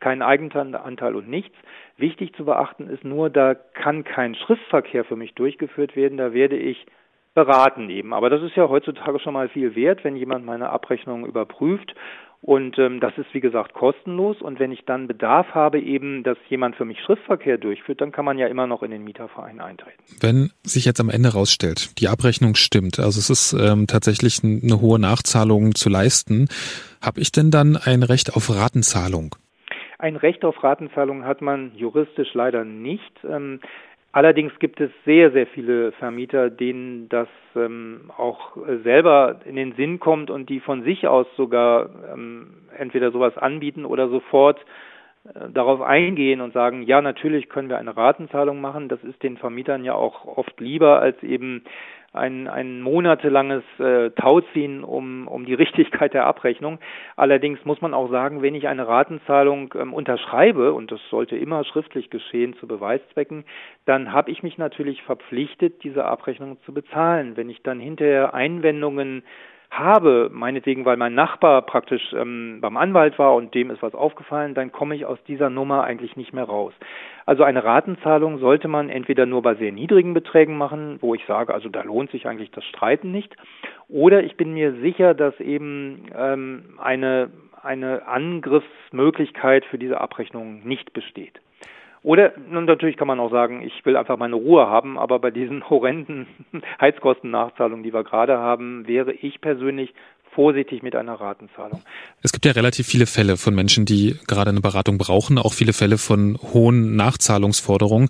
Kein 0.00 0.22
Eigenanteil 0.22 1.16
und 1.16 1.28
nichts. 1.28 1.56
Wichtig 1.96 2.32
zu 2.36 2.44
beachten 2.44 2.88
ist 2.88 3.02
nur, 3.02 3.30
da 3.30 3.54
kann 3.54 4.04
kein 4.04 4.36
Schriftverkehr 4.36 5.04
für 5.04 5.16
mich 5.16 5.34
durchgeführt 5.34 5.96
werden. 5.96 6.18
Da 6.18 6.32
werde 6.32 6.56
ich 6.56 6.86
beraten 7.34 7.90
eben. 7.90 8.14
Aber 8.14 8.30
das 8.30 8.42
ist 8.42 8.54
ja 8.54 8.68
heutzutage 8.68 9.18
schon 9.18 9.34
mal 9.34 9.48
viel 9.48 9.74
wert, 9.74 10.04
wenn 10.04 10.16
jemand 10.16 10.44
meine 10.44 10.70
Abrechnung 10.70 11.26
überprüft 11.26 11.94
und 12.40 12.78
ähm, 12.78 13.00
das 13.00 13.12
ist, 13.18 13.26
wie 13.32 13.40
gesagt, 13.40 13.74
kostenlos. 13.74 14.40
Und 14.40 14.60
wenn 14.60 14.70
ich 14.70 14.84
dann 14.86 15.08
Bedarf 15.08 15.48
habe, 15.54 15.80
eben, 15.80 16.22
dass 16.22 16.38
jemand 16.48 16.76
für 16.76 16.84
mich 16.84 17.00
Schriftverkehr 17.00 17.58
durchführt, 17.58 18.00
dann 18.00 18.12
kann 18.12 18.24
man 18.24 18.38
ja 18.38 18.46
immer 18.46 18.66
noch 18.66 18.82
in 18.82 18.90
den 18.90 19.02
Mieterverein 19.02 19.60
eintreten. 19.60 20.02
Wenn 20.20 20.50
sich 20.62 20.84
jetzt 20.84 21.00
am 21.00 21.10
Ende 21.10 21.32
rausstellt, 21.32 21.98
die 22.00 22.08
Abrechnung 22.08 22.54
stimmt, 22.54 23.00
also 23.00 23.18
es 23.18 23.28
ist 23.28 23.52
ähm, 23.54 23.86
tatsächlich 23.86 24.42
eine 24.44 24.80
hohe 24.80 25.00
Nachzahlung 25.00 25.74
zu 25.74 25.88
leisten, 25.88 26.48
habe 27.02 27.20
ich 27.20 27.32
denn 27.32 27.50
dann 27.50 27.76
ein 27.76 28.02
Recht 28.04 28.34
auf 28.34 28.50
Ratenzahlung? 28.50 29.34
Ein 29.98 30.14
Recht 30.14 30.44
auf 30.44 30.62
Ratenzahlung 30.62 31.24
hat 31.24 31.42
man 31.42 31.72
juristisch 31.74 32.32
leider 32.34 32.64
nicht. 32.64 33.12
Allerdings 34.18 34.58
gibt 34.58 34.80
es 34.80 34.90
sehr, 35.04 35.30
sehr 35.30 35.46
viele 35.46 35.92
Vermieter, 35.92 36.50
denen 36.50 37.08
das 37.08 37.28
ähm, 37.54 38.10
auch 38.16 38.56
selber 38.82 39.38
in 39.44 39.54
den 39.54 39.74
Sinn 39.74 40.00
kommt 40.00 40.28
und 40.28 40.48
die 40.50 40.58
von 40.58 40.82
sich 40.82 41.06
aus 41.06 41.28
sogar 41.36 41.88
ähm, 42.12 42.48
entweder 42.76 43.12
sowas 43.12 43.38
anbieten 43.38 43.84
oder 43.84 44.08
sofort 44.08 44.58
äh, 45.22 45.48
darauf 45.54 45.80
eingehen 45.82 46.40
und 46.40 46.52
sagen, 46.52 46.82
ja, 46.82 47.00
natürlich 47.00 47.48
können 47.48 47.68
wir 47.68 47.78
eine 47.78 47.96
Ratenzahlung 47.96 48.60
machen. 48.60 48.88
Das 48.88 49.04
ist 49.04 49.22
den 49.22 49.36
Vermietern 49.36 49.84
ja 49.84 49.94
auch 49.94 50.24
oft 50.24 50.58
lieber 50.58 50.98
als 50.98 51.22
eben 51.22 51.62
ein, 52.12 52.48
ein 52.48 52.80
monatelanges 52.80 53.62
äh, 53.78 54.10
Tauziehen 54.10 54.82
um, 54.82 55.28
um 55.28 55.44
die 55.44 55.54
Richtigkeit 55.54 56.14
der 56.14 56.26
Abrechnung. 56.26 56.78
Allerdings 57.16 57.64
muss 57.64 57.80
man 57.80 57.92
auch 57.92 58.10
sagen, 58.10 58.40
wenn 58.40 58.54
ich 58.54 58.66
eine 58.66 58.88
Ratenzahlung 58.88 59.74
ähm, 59.78 59.92
unterschreibe, 59.92 60.72
und 60.72 60.90
das 60.90 61.00
sollte 61.10 61.36
immer 61.36 61.64
schriftlich 61.64 62.08
geschehen 62.10 62.54
zu 62.54 62.66
Beweiszwecken, 62.66 63.44
dann 63.84 64.12
habe 64.12 64.30
ich 64.30 64.42
mich 64.42 64.56
natürlich 64.56 65.02
verpflichtet, 65.02 65.84
diese 65.84 66.04
Abrechnung 66.04 66.58
zu 66.64 66.72
bezahlen. 66.72 67.36
Wenn 67.36 67.50
ich 67.50 67.62
dann 67.62 67.78
hinterher 67.78 68.32
Einwendungen 68.32 69.22
habe, 69.70 70.30
meinetwegen, 70.32 70.84
weil 70.84 70.96
mein 70.96 71.14
Nachbar 71.14 71.62
praktisch 71.62 72.12
ähm, 72.12 72.58
beim 72.60 72.76
Anwalt 72.76 73.18
war 73.18 73.34
und 73.34 73.54
dem 73.54 73.70
ist 73.70 73.82
was 73.82 73.94
aufgefallen, 73.94 74.54
dann 74.54 74.72
komme 74.72 74.96
ich 74.96 75.04
aus 75.04 75.18
dieser 75.28 75.50
Nummer 75.50 75.84
eigentlich 75.84 76.16
nicht 76.16 76.32
mehr 76.32 76.44
raus. 76.44 76.72
Also 77.26 77.42
eine 77.42 77.62
Ratenzahlung 77.62 78.38
sollte 78.38 78.68
man 78.68 78.88
entweder 78.88 79.26
nur 79.26 79.42
bei 79.42 79.54
sehr 79.54 79.72
niedrigen 79.72 80.14
Beträgen 80.14 80.56
machen, 80.56 80.98
wo 81.00 81.14
ich 81.14 81.24
sage, 81.26 81.52
also 81.52 81.68
da 81.68 81.82
lohnt 81.82 82.10
sich 82.10 82.26
eigentlich 82.26 82.50
das 82.50 82.64
Streiten 82.64 83.12
nicht, 83.12 83.36
oder 83.88 84.22
ich 84.22 84.36
bin 84.36 84.54
mir 84.54 84.72
sicher, 84.80 85.14
dass 85.14 85.38
eben 85.40 86.06
ähm, 86.16 86.78
eine 86.78 87.30
eine 87.62 88.06
Angriffsmöglichkeit 88.06 89.64
für 89.64 89.78
diese 89.78 90.00
Abrechnung 90.00 90.62
nicht 90.64 90.92
besteht. 90.92 91.40
Oder 92.02 92.32
nun 92.50 92.64
natürlich 92.64 92.96
kann 92.96 93.08
man 93.08 93.20
auch 93.20 93.30
sagen, 93.30 93.62
ich 93.62 93.84
will 93.84 93.96
einfach 93.96 94.16
meine 94.16 94.36
Ruhe 94.36 94.68
haben, 94.68 94.98
aber 94.98 95.18
bei 95.18 95.30
diesen 95.30 95.68
horrenden 95.68 96.26
Heizkostennachzahlungen, 96.80 97.82
die 97.82 97.92
wir 97.92 98.04
gerade 98.04 98.38
haben, 98.38 98.86
wäre 98.86 99.12
ich 99.12 99.40
persönlich 99.40 99.94
vorsichtig 100.34 100.82
mit 100.82 100.94
einer 100.94 101.14
Ratenzahlung. 101.14 101.82
Es 102.22 102.32
gibt 102.32 102.44
ja 102.44 102.52
relativ 102.52 102.86
viele 102.86 103.06
Fälle 103.06 103.36
von 103.36 103.54
Menschen, 103.54 103.86
die 103.86 104.16
gerade 104.26 104.50
eine 104.50 104.60
Beratung 104.60 104.98
brauchen, 104.98 105.38
auch 105.38 105.52
viele 105.52 105.72
Fälle 105.72 105.98
von 105.98 106.38
hohen 106.52 106.96
Nachzahlungsforderungen. 106.96 108.08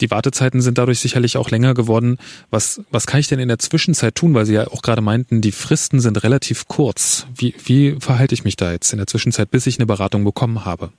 Die 0.00 0.10
Wartezeiten 0.10 0.60
sind 0.60 0.78
dadurch 0.78 1.00
sicherlich 1.00 1.36
auch 1.36 1.50
länger 1.50 1.74
geworden. 1.74 2.18
Was, 2.50 2.82
was 2.90 3.06
kann 3.06 3.20
ich 3.20 3.26
denn 3.26 3.40
in 3.40 3.48
der 3.48 3.58
Zwischenzeit 3.58 4.14
tun? 4.14 4.32
Weil 4.32 4.46
Sie 4.46 4.54
ja 4.54 4.68
auch 4.68 4.82
gerade 4.82 5.02
meinten, 5.02 5.40
die 5.40 5.50
Fristen 5.52 5.98
sind 6.00 6.22
relativ 6.22 6.68
kurz. 6.68 7.26
Wie, 7.34 7.54
wie 7.64 7.96
verhalte 7.98 8.34
ich 8.34 8.44
mich 8.44 8.56
da 8.56 8.70
jetzt 8.70 8.92
in 8.92 8.98
der 8.98 9.08
Zwischenzeit, 9.08 9.50
bis 9.50 9.66
ich 9.66 9.78
eine 9.78 9.86
Beratung 9.86 10.24
bekommen 10.24 10.64
habe? 10.64 10.90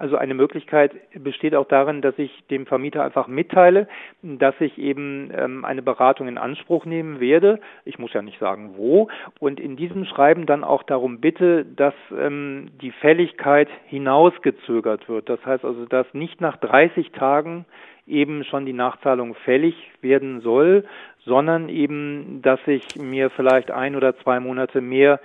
Also 0.00 0.16
eine 0.16 0.32
Möglichkeit 0.32 0.92
besteht 1.12 1.54
auch 1.54 1.68
darin, 1.68 2.00
dass 2.00 2.18
ich 2.18 2.32
dem 2.50 2.64
Vermieter 2.64 3.04
einfach 3.04 3.28
mitteile, 3.28 3.86
dass 4.22 4.54
ich 4.58 4.78
eben 4.78 5.30
ähm, 5.36 5.66
eine 5.66 5.82
Beratung 5.82 6.26
in 6.26 6.38
Anspruch 6.38 6.86
nehmen 6.86 7.20
werde. 7.20 7.60
Ich 7.84 7.98
muss 7.98 8.14
ja 8.14 8.22
nicht 8.22 8.38
sagen, 8.38 8.76
wo. 8.78 9.08
Und 9.40 9.60
in 9.60 9.76
diesem 9.76 10.06
Schreiben 10.06 10.46
dann 10.46 10.64
auch 10.64 10.84
darum 10.84 11.20
bitte, 11.20 11.66
dass 11.66 11.92
ähm, 12.18 12.70
die 12.80 12.92
Fälligkeit 12.92 13.68
hinausgezögert 13.88 15.06
wird. 15.10 15.28
Das 15.28 15.44
heißt 15.44 15.66
also, 15.66 15.84
dass 15.84 16.06
nicht 16.14 16.40
nach 16.40 16.56
30 16.56 17.12
Tagen 17.12 17.66
eben 18.06 18.44
schon 18.44 18.64
die 18.64 18.72
Nachzahlung 18.72 19.34
fällig 19.34 19.74
werden 20.00 20.40
soll, 20.40 20.86
sondern 21.26 21.68
eben, 21.68 22.40
dass 22.40 22.60
ich 22.66 22.86
mir 22.96 23.28
vielleicht 23.28 23.70
ein 23.70 23.94
oder 23.94 24.16
zwei 24.16 24.40
Monate 24.40 24.80
mehr 24.80 25.20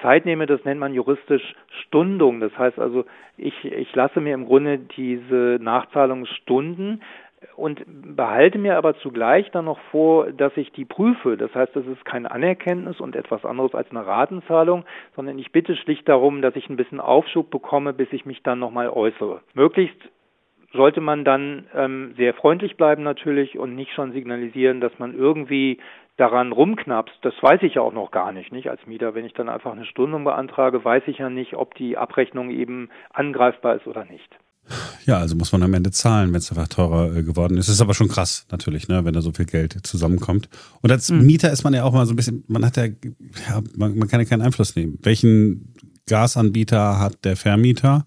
Zeit 0.00 0.24
nehme, 0.24 0.46
das 0.46 0.64
nennt 0.64 0.80
man 0.80 0.94
juristisch 0.94 1.54
Stundung. 1.86 2.40
Das 2.40 2.56
heißt 2.56 2.78
also, 2.78 3.04
ich, 3.36 3.64
ich 3.64 3.94
lasse 3.94 4.20
mir 4.20 4.34
im 4.34 4.46
Grunde 4.46 4.78
diese 4.78 5.58
Nachzahlungsstunden 5.60 7.02
und 7.56 7.82
behalte 7.86 8.58
mir 8.58 8.76
aber 8.76 8.96
zugleich 8.98 9.50
dann 9.50 9.64
noch 9.64 9.80
vor, 9.90 10.30
dass 10.32 10.56
ich 10.56 10.70
die 10.72 10.84
prüfe. 10.84 11.36
Das 11.36 11.54
heißt, 11.54 11.74
das 11.74 11.86
ist 11.86 12.04
kein 12.04 12.26
Anerkenntnis 12.26 13.00
und 13.00 13.16
etwas 13.16 13.44
anderes 13.44 13.74
als 13.74 13.90
eine 13.90 14.06
Ratenzahlung, 14.06 14.84
sondern 15.16 15.38
ich 15.38 15.52
bitte 15.52 15.76
schlicht 15.76 16.08
darum, 16.08 16.42
dass 16.42 16.56
ich 16.56 16.68
ein 16.68 16.76
bisschen 16.76 17.00
Aufschub 17.00 17.50
bekomme, 17.50 17.92
bis 17.92 18.12
ich 18.12 18.24
mich 18.24 18.42
dann 18.42 18.58
nochmal 18.58 18.88
äußere. 18.88 19.40
Möglichst 19.54 19.98
sollte 20.72 21.00
man 21.00 21.24
dann 21.24 21.66
ähm, 21.74 22.14
sehr 22.16 22.34
freundlich 22.34 22.76
bleiben 22.76 23.02
natürlich 23.02 23.58
und 23.58 23.74
nicht 23.74 23.92
schon 23.92 24.12
signalisieren, 24.12 24.80
dass 24.80 24.98
man 24.98 25.14
irgendwie 25.14 25.78
daran 26.16 26.52
rumknappst, 26.52 27.14
das 27.22 27.34
weiß 27.40 27.62
ich 27.62 27.74
ja 27.74 27.82
auch 27.82 27.92
noch 27.92 28.10
gar 28.10 28.32
nicht, 28.32 28.52
nicht 28.52 28.68
als 28.68 28.86
Mieter. 28.86 29.14
Wenn 29.14 29.24
ich 29.24 29.32
dann 29.32 29.48
einfach 29.48 29.72
eine 29.72 29.86
Stundung 29.86 30.24
beantrage, 30.24 30.84
weiß 30.84 31.04
ich 31.06 31.18
ja 31.18 31.30
nicht, 31.30 31.54
ob 31.54 31.74
die 31.74 31.96
Abrechnung 31.96 32.50
eben 32.50 32.90
angreifbar 33.12 33.76
ist 33.76 33.86
oder 33.86 34.04
nicht. 34.04 34.28
Ja, 35.06 35.18
also 35.18 35.34
muss 35.34 35.50
man 35.50 35.62
am 35.64 35.74
Ende 35.74 35.90
zahlen, 35.90 36.32
wenn 36.32 36.38
es 36.38 36.50
einfach 36.50 36.68
teurer 36.68 37.16
äh, 37.16 37.22
geworden 37.22 37.56
ist. 37.56 37.68
Das 37.68 37.74
ist 37.74 37.80
aber 37.80 37.94
schon 37.94 38.08
krass, 38.08 38.46
natürlich, 38.50 38.86
ne, 38.86 39.04
wenn 39.04 39.12
da 39.12 39.20
so 39.20 39.32
viel 39.32 39.46
Geld 39.46 39.76
zusammenkommt. 39.84 40.48
Und 40.80 40.92
als 40.92 41.10
mhm. 41.10 41.26
Mieter 41.26 41.50
ist 41.50 41.64
man 41.64 41.74
ja 41.74 41.82
auch 41.82 41.92
mal 41.92 42.06
so 42.06 42.12
ein 42.12 42.16
bisschen, 42.16 42.44
man 42.46 42.64
hat 42.64 42.76
ja, 42.76 42.84
ja 42.84 43.62
man, 43.76 43.98
man, 43.98 44.08
kann 44.08 44.20
ja 44.20 44.26
keinen 44.26 44.42
Einfluss 44.42 44.76
nehmen. 44.76 44.98
Welchen 45.02 45.74
Gasanbieter 46.06 47.00
hat 47.00 47.24
der 47.24 47.36
Vermieter? 47.36 48.06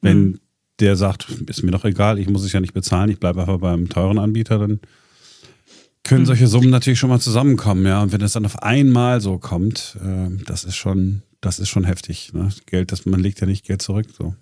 Wenn 0.00 0.22
mhm. 0.22 0.40
der 0.80 0.96
sagt, 0.96 1.30
ist 1.46 1.62
mir 1.62 1.70
doch 1.70 1.84
egal, 1.84 2.18
ich 2.18 2.28
muss 2.28 2.44
es 2.44 2.52
ja 2.52 2.60
nicht 2.60 2.74
bezahlen, 2.74 3.10
ich 3.10 3.20
bleibe 3.20 3.40
einfach 3.40 3.58
beim 3.58 3.88
teuren 3.88 4.18
Anbieter, 4.18 4.58
dann 4.58 4.80
können 6.04 6.26
solche 6.26 6.46
Summen 6.46 6.70
natürlich 6.70 6.98
schon 6.98 7.10
mal 7.10 7.20
zusammenkommen, 7.20 7.86
ja. 7.86 8.02
Und 8.02 8.12
wenn 8.12 8.20
es 8.20 8.32
dann 8.32 8.44
auf 8.44 8.62
einmal 8.62 9.20
so 9.20 9.38
kommt, 9.38 9.96
äh, 10.02 10.44
das 10.44 10.64
ist 10.64 10.76
schon, 10.76 11.22
das 11.40 11.58
ist 11.58 11.68
schon 11.68 11.84
heftig. 11.84 12.32
Ne? 12.32 12.48
Geld, 12.66 12.92
das 12.92 13.06
man 13.06 13.20
legt 13.20 13.40
ja 13.40 13.46
nicht 13.46 13.64
Geld 13.64 13.82
zurück. 13.82 14.06
So. 14.16 14.34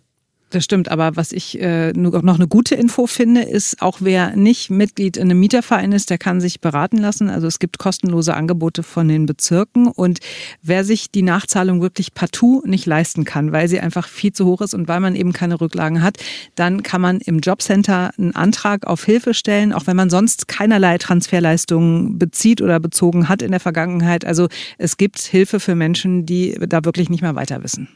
Das 0.51 0.65
stimmt, 0.65 0.91
aber 0.91 1.15
was 1.15 1.31
ich 1.31 1.61
äh, 1.61 1.93
noch 1.93 2.35
eine 2.35 2.49
gute 2.49 2.75
Info 2.75 3.07
finde, 3.07 3.43
ist, 3.43 3.81
auch 3.81 3.99
wer 4.01 4.35
nicht 4.35 4.69
Mitglied 4.69 5.17
in 5.17 5.31
einem 5.31 5.39
Mieterverein 5.39 5.93
ist, 5.93 6.11
der 6.11 6.19
kann 6.19 6.41
sich 6.41 6.61
beraten 6.61 6.99
lassen. 6.99 7.31
Also 7.31 7.47
es 7.47 7.61
gibt 7.61 7.79
kostenlose 7.79 8.35
Angebote 8.35 8.83
von 8.83 9.07
den 9.07 9.27
Bezirken 9.27 9.87
und 9.87 10.19
wer 10.61 10.85
sich 10.85 11.13
die 11.13 11.23
Nachzahlung 11.23 11.83
wirklich 11.83 12.15
partout 12.15 12.65
nicht 12.67 12.85
leisten 12.85 13.25
kann, 13.25 13.53
weil 13.53 13.69
sie 13.69 13.79
einfach 13.79 14.09
viel 14.09 14.33
zu 14.33 14.45
hoch 14.45 14.61
ist 14.61 14.75
und 14.75 14.89
weil 14.89 14.99
man 14.99 15.15
eben 15.15 15.33
keine 15.33 15.61
Rücklagen 15.61 16.03
hat, 16.03 16.17
dann 16.57 16.83
kann 16.83 17.01
man 17.01 17.21
im 17.21 17.39
Jobcenter 17.39 18.11
einen 18.19 18.35
Antrag 18.35 18.89
auf 18.89 19.05
Hilfe 19.05 19.35
stellen, 19.35 19.73
auch 19.73 19.87
wenn 19.87 19.97
man 19.97 20.11
sonst 20.11 20.49
keinerlei 20.49 20.99
Transferleistungen 20.99 22.19
bezieht 22.19 22.61
oder 22.61 22.81
bezogen 22.81 23.29
hat 23.29 23.41
in 23.41 23.53
der 23.53 23.61
Vergangenheit. 23.61 24.25
Also 24.25 24.49
es 24.79 24.97
gibt 24.97 25.21
Hilfe 25.21 25.61
für 25.61 25.77
Menschen, 25.77 26.27
die 26.27 26.59
da 26.59 26.85
wirklich 26.85 27.09
nicht 27.09 27.23
mehr 27.23 27.37
weiter 27.37 27.63
wissen. 27.63 27.89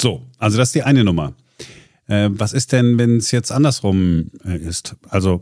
So, 0.00 0.26
also 0.38 0.58
das 0.58 0.68
ist 0.68 0.74
die 0.74 0.82
eine 0.82 1.04
Nummer. 1.04 1.34
Äh, 2.06 2.30
was 2.32 2.52
ist 2.52 2.72
denn, 2.72 2.98
wenn 2.98 3.16
es 3.16 3.30
jetzt 3.30 3.52
andersrum 3.52 4.30
äh, 4.44 4.56
ist? 4.56 4.96
Also 5.08 5.40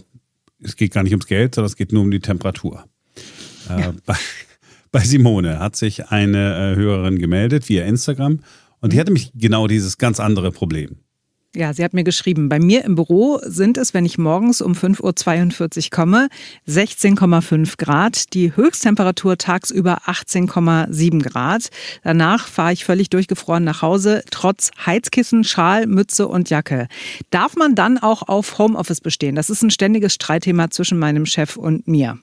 es 0.63 0.77
geht 0.77 0.93
gar 0.93 1.03
nicht 1.03 1.13
ums 1.13 1.27
Geld, 1.27 1.55
sondern 1.55 1.67
es 1.67 1.77
geht 1.77 1.93
nur 1.93 2.03
um 2.03 2.11
die 2.11 2.21
Temperatur. 2.21 2.85
Äh, 3.69 3.81
ja. 3.81 3.95
bei, 4.07 4.17
bei, 4.93 5.01
Simone 5.01 5.59
hat 5.59 5.77
sich 5.77 6.09
eine 6.09 6.73
äh, 6.73 6.77
Hörerin 6.77 7.19
gemeldet 7.19 7.69
via 7.69 7.85
Instagram 7.85 8.41
und 8.81 8.93
die 8.93 8.97
mhm. 8.97 9.01
hatte 9.01 9.13
mich 9.13 9.33
genau 9.35 9.67
dieses 9.67 9.99
ganz 9.99 10.21
andere 10.21 10.51
Problem. 10.53 10.97
Ja, 11.57 11.73
sie 11.73 11.83
hat 11.83 11.95
mir 11.95 12.05
geschrieben, 12.05 12.51
bei 12.51 12.59
mir 12.59 12.85
im 12.85 12.97
Büro 12.97 13.41
sind 13.43 13.79
es, 13.79 13.95
wenn 13.95 14.05
ich 14.05 14.19
morgens 14.19 14.61
um 14.61 14.75
5.42 14.75 15.85
Uhr 15.85 15.91
komme, 15.91 16.29
16,5 16.69 17.79
Grad, 17.79 18.35
die 18.35 18.55
Höchsttemperatur 18.55 19.39
tagsüber 19.39 20.03
18,7 20.05 21.23
Grad. 21.23 21.71
Danach 22.05 22.47
fahre 22.47 22.75
ich 22.75 22.85
völlig 22.85 23.09
durchgefroren 23.09 23.65
nach 23.65 23.81
Hause, 23.81 24.23
trotz 24.31 24.71
Heizkissen, 24.85 25.45
Schal, 25.45 25.87
Mütze 25.87 26.29
und 26.29 26.51
Jacke. 26.51 26.89
Darf 27.31 27.57
man 27.57 27.75
dann 27.75 27.97
auch 27.97 28.29
auf 28.29 28.59
Homeoffice 28.59 29.01
bestehen? 29.01 29.35
Das 29.35 29.49
ist 29.49 29.63
ein 29.63 29.71
ständiges 29.71 30.13
Streitthema 30.13 30.69
zwischen 30.69 30.99
meinem 30.99 31.25
Chef 31.25 31.57
und 31.57 31.89
mir. 31.89 32.19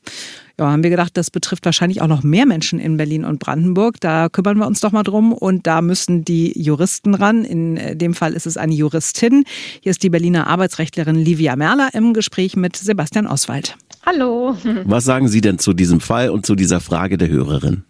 Ja, 0.60 0.72
haben 0.72 0.84
wir 0.84 0.92
gedacht, 0.92 1.18
das 1.18 1.32
betrifft 1.32 1.66
wahrscheinlich 1.66 2.02
auch 2.02 2.08
noch 2.08 2.22
mehr 2.22 2.46
Menschen 2.46 2.80
in 2.80 2.96
Berlin 2.96 3.26
und 3.26 3.40
Brandenburg. 3.40 4.00
Da 4.00 4.30
kümmern 4.30 4.58
wir 4.58 4.68
uns 4.68 4.82
doch 4.82 4.92
mal 4.92 5.02
drum 5.02 5.34
und 5.34 5.66
da 5.66 5.82
müssen 5.82 6.24
die 6.26 6.54
Juristen 6.62 7.16
ran. 7.16 7.44
In 7.44 7.78
äh, 7.78 7.96
dem 7.96 8.14
Fall 8.14 8.34
ist 8.34 8.46
es 8.46 8.58
eine 8.58 8.74
Juristin. 8.74 9.46
Hier 9.82 9.90
ist 9.90 10.04
die 10.04 10.12
Berliner 10.12 10.46
Arbeitsrechtlerin 10.46 11.16
Livia 11.16 11.56
Merler 11.56 11.90
im 11.94 12.14
Gespräch 12.14 12.56
mit 12.56 12.76
Sebastian 12.76 13.26
Oswald. 13.26 13.76
Hallo. 14.06 14.56
Was 14.86 15.06
sagen 15.06 15.28
Sie 15.28 15.42
denn 15.42 15.58
zu 15.58 15.74
diesem 15.74 16.00
Fall 16.00 16.30
und 16.30 16.46
zu 16.46 16.56
dieser 16.56 16.82
Frage 16.82 17.18
der 17.18 17.30
Hörerin? 17.30 17.84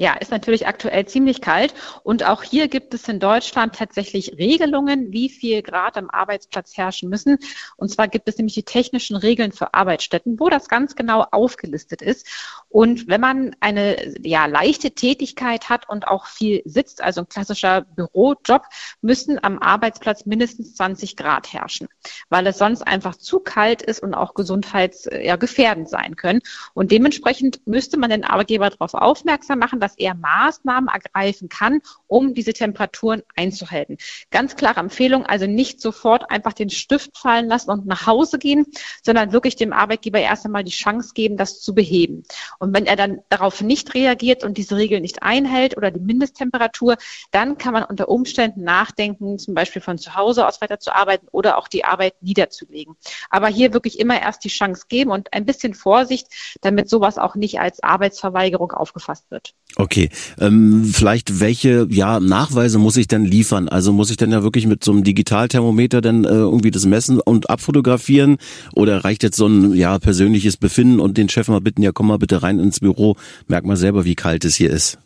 Ja, 0.00 0.14
ist 0.14 0.30
natürlich 0.30 0.66
aktuell 0.66 1.04
ziemlich 1.04 1.42
kalt. 1.42 1.74
Und 2.02 2.24
auch 2.24 2.42
hier 2.42 2.68
gibt 2.68 2.94
es 2.94 3.06
in 3.06 3.20
Deutschland 3.20 3.74
tatsächlich 3.74 4.38
Regelungen, 4.38 5.12
wie 5.12 5.28
viel 5.28 5.60
Grad 5.60 5.98
am 5.98 6.08
Arbeitsplatz 6.08 6.74
herrschen 6.74 7.10
müssen. 7.10 7.36
Und 7.76 7.90
zwar 7.90 8.08
gibt 8.08 8.26
es 8.26 8.38
nämlich 8.38 8.54
die 8.54 8.62
technischen 8.62 9.14
Regeln 9.14 9.52
für 9.52 9.74
Arbeitsstätten, 9.74 10.40
wo 10.40 10.48
das 10.48 10.70
ganz 10.70 10.96
genau 10.96 11.26
aufgelistet 11.30 12.00
ist. 12.00 12.26
Und 12.70 13.08
wenn 13.08 13.20
man 13.20 13.54
eine 13.60 14.14
ja, 14.22 14.46
leichte 14.46 14.92
Tätigkeit 14.92 15.68
hat 15.68 15.86
und 15.86 16.08
auch 16.08 16.24
viel 16.24 16.62
sitzt, 16.64 17.02
also 17.02 17.20
ein 17.20 17.28
klassischer 17.28 17.82
Bürojob, 17.82 18.62
müssen 19.02 19.38
am 19.44 19.58
Arbeitsplatz 19.58 20.24
mindestens 20.24 20.76
20 20.76 21.14
Grad 21.16 21.52
herrschen, 21.52 21.88
weil 22.30 22.46
es 22.46 22.56
sonst 22.56 22.86
einfach 22.86 23.16
zu 23.16 23.40
kalt 23.40 23.82
ist 23.82 24.02
und 24.02 24.14
auch 24.14 24.32
gesundheitsgefährdend 24.32 25.88
ja, 25.88 25.90
sein 25.90 26.16
können. 26.16 26.40
Und 26.72 26.90
dementsprechend 26.90 27.66
müsste 27.66 27.98
man 27.98 28.08
den 28.08 28.24
Arbeitgeber 28.24 28.70
darauf 28.70 28.94
aufmerksam 28.94 29.58
machen, 29.58 29.78
dass 29.78 29.89
dass 29.90 29.98
er 29.98 30.14
Maßnahmen 30.14 30.88
ergreifen 30.88 31.48
kann, 31.48 31.80
um 32.06 32.34
diese 32.34 32.52
Temperaturen 32.52 33.22
einzuhalten. 33.36 33.98
Ganz 34.30 34.54
klare 34.54 34.80
Empfehlung, 34.80 35.26
also 35.26 35.46
nicht 35.46 35.80
sofort 35.80 36.30
einfach 36.30 36.52
den 36.52 36.70
Stift 36.70 37.18
fallen 37.18 37.48
lassen 37.48 37.70
und 37.70 37.86
nach 37.86 38.06
Hause 38.06 38.38
gehen, 38.38 38.66
sondern 39.02 39.32
wirklich 39.32 39.56
dem 39.56 39.72
Arbeitgeber 39.72 40.20
erst 40.20 40.44
einmal 40.44 40.62
die 40.62 40.70
Chance 40.70 41.12
geben, 41.14 41.36
das 41.36 41.60
zu 41.60 41.74
beheben. 41.74 42.22
Und 42.58 42.74
wenn 42.74 42.86
er 42.86 42.96
dann 42.96 43.20
darauf 43.30 43.60
nicht 43.62 43.94
reagiert 43.94 44.44
und 44.44 44.58
diese 44.58 44.76
Regel 44.76 45.00
nicht 45.00 45.22
einhält 45.22 45.76
oder 45.76 45.90
die 45.90 46.00
Mindesttemperatur, 46.00 46.96
dann 47.32 47.58
kann 47.58 47.72
man 47.72 47.84
unter 47.84 48.08
Umständen 48.08 48.62
nachdenken, 48.62 49.38
zum 49.38 49.54
Beispiel 49.54 49.82
von 49.82 49.98
zu 49.98 50.14
Hause 50.14 50.46
aus 50.46 50.60
weiterzuarbeiten 50.60 51.28
oder 51.32 51.58
auch 51.58 51.66
die 51.66 51.84
Arbeit 51.84 52.14
niederzulegen. 52.22 52.94
Aber 53.28 53.48
hier 53.48 53.72
wirklich 53.72 53.98
immer 53.98 54.20
erst 54.20 54.44
die 54.44 54.48
Chance 54.48 54.84
geben 54.88 55.10
und 55.10 55.32
ein 55.32 55.44
bisschen 55.44 55.74
Vorsicht, 55.74 56.28
damit 56.60 56.88
sowas 56.88 57.18
auch 57.18 57.34
nicht 57.34 57.58
als 57.58 57.82
Arbeitsverweigerung 57.82 58.72
aufgefasst 58.72 59.30
wird. 59.30 59.54
Okay, 59.80 60.10
ähm, 60.38 60.84
vielleicht 60.92 61.40
welche 61.40 61.86
ja 61.88 62.20
Nachweise 62.20 62.78
muss 62.78 62.98
ich 62.98 63.08
denn 63.08 63.24
liefern? 63.24 63.66
Also 63.66 63.94
muss 63.94 64.10
ich 64.10 64.18
denn 64.18 64.30
ja 64.30 64.42
wirklich 64.42 64.66
mit 64.66 64.84
so 64.84 64.92
einem 64.92 65.04
Digitalthermometer 65.04 66.02
dann 66.02 66.24
äh, 66.24 66.28
irgendwie 66.28 66.70
das 66.70 66.84
messen 66.84 67.18
und 67.18 67.48
abfotografieren 67.48 68.36
oder 68.74 69.06
reicht 69.06 69.22
jetzt 69.22 69.38
so 69.38 69.46
ein 69.46 69.72
ja 69.72 69.98
persönliches 69.98 70.58
Befinden 70.58 71.00
und 71.00 71.16
den 71.16 71.30
Chef 71.30 71.48
mal 71.48 71.62
bitten, 71.62 71.80
ja 71.80 71.92
komm 71.92 72.08
mal 72.08 72.18
bitte 72.18 72.42
rein 72.42 72.58
ins 72.58 72.80
Büro, 72.80 73.16
merk 73.48 73.64
mal 73.64 73.78
selber, 73.78 74.04
wie 74.04 74.16
kalt 74.16 74.44
es 74.44 74.54
hier 74.54 74.68
ist. 74.68 74.98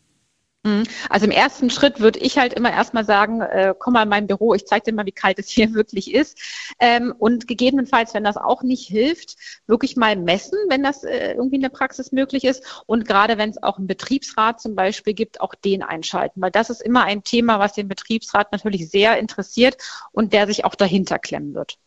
Mhm. 0.64 0.84
Also 1.10 1.26
im 1.26 1.30
ersten 1.30 1.68
Schritt 1.68 2.00
würde 2.00 2.18
ich 2.18 2.38
halt 2.38 2.54
immer 2.54 2.72
erstmal 2.72 3.04
sagen, 3.04 3.42
äh, 3.42 3.74
komm 3.78 3.92
mal 3.92 4.04
in 4.04 4.08
mein 4.08 4.26
Büro, 4.26 4.54
ich 4.54 4.66
zeige 4.66 4.86
dir 4.86 4.94
mal, 4.94 5.04
wie 5.04 5.12
kalt 5.12 5.38
es 5.38 5.50
hier 5.50 5.74
wirklich 5.74 6.12
ist. 6.14 6.38
Ähm, 6.80 7.14
und 7.18 7.46
gegebenenfalls, 7.46 8.14
wenn 8.14 8.24
das 8.24 8.38
auch 8.38 8.62
nicht 8.62 8.88
hilft, 8.88 9.36
wirklich 9.66 9.96
mal 9.96 10.16
messen, 10.16 10.58
wenn 10.70 10.82
das 10.82 11.04
äh, 11.04 11.32
irgendwie 11.34 11.56
in 11.56 11.62
der 11.62 11.68
Praxis 11.68 12.12
möglich 12.12 12.44
ist. 12.44 12.82
Und 12.86 13.06
gerade 13.06 13.36
wenn 13.36 13.50
es 13.50 13.62
auch 13.62 13.76
einen 13.76 13.86
Betriebsrat 13.86 14.60
zum 14.60 14.74
Beispiel 14.74 15.12
gibt, 15.12 15.40
auch 15.40 15.54
den 15.54 15.82
einschalten. 15.82 16.40
Weil 16.40 16.50
das 16.50 16.70
ist 16.70 16.82
immer 16.82 17.04
ein 17.04 17.22
Thema, 17.24 17.58
was 17.58 17.74
den 17.74 17.88
Betriebsrat 17.88 18.50
natürlich 18.52 18.90
sehr 18.90 19.18
interessiert 19.18 19.76
und 20.12 20.32
der 20.32 20.46
sich 20.46 20.64
auch 20.64 20.74
dahinter 20.74 21.18
klemmen 21.18 21.54
wird. 21.54 21.78